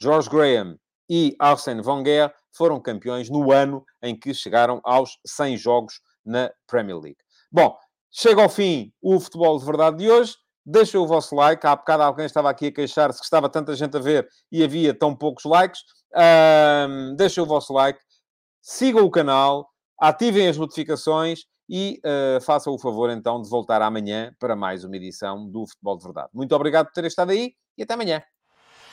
[0.00, 0.76] George Graham
[1.08, 6.98] e Arsene Wenger, foram campeões no ano em que chegaram aos 100 jogos na Premier
[6.98, 7.18] League.
[7.50, 7.76] Bom,
[8.12, 10.34] Chega ao fim o futebol de verdade de hoje.
[10.66, 11.66] Deixem o vosso like.
[11.66, 14.92] Há bocado alguém estava aqui a queixar-se que estava tanta gente a ver e havia
[14.92, 15.80] tão poucos likes.
[16.14, 18.00] Um, deixem o vosso like.
[18.60, 19.68] Sigam o canal.
[19.98, 24.96] Ativem as notificações e uh, façam o favor então de voltar amanhã para mais uma
[24.96, 26.28] edição do Futebol de Verdade.
[26.34, 28.22] Muito obrigado por terem estado aí e até amanhã.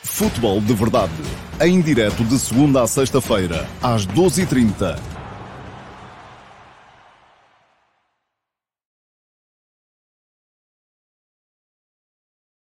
[0.04, 1.14] Futebol de Verdade.
[1.60, 5.17] Em direto de segunda a sexta-feira, às 12h30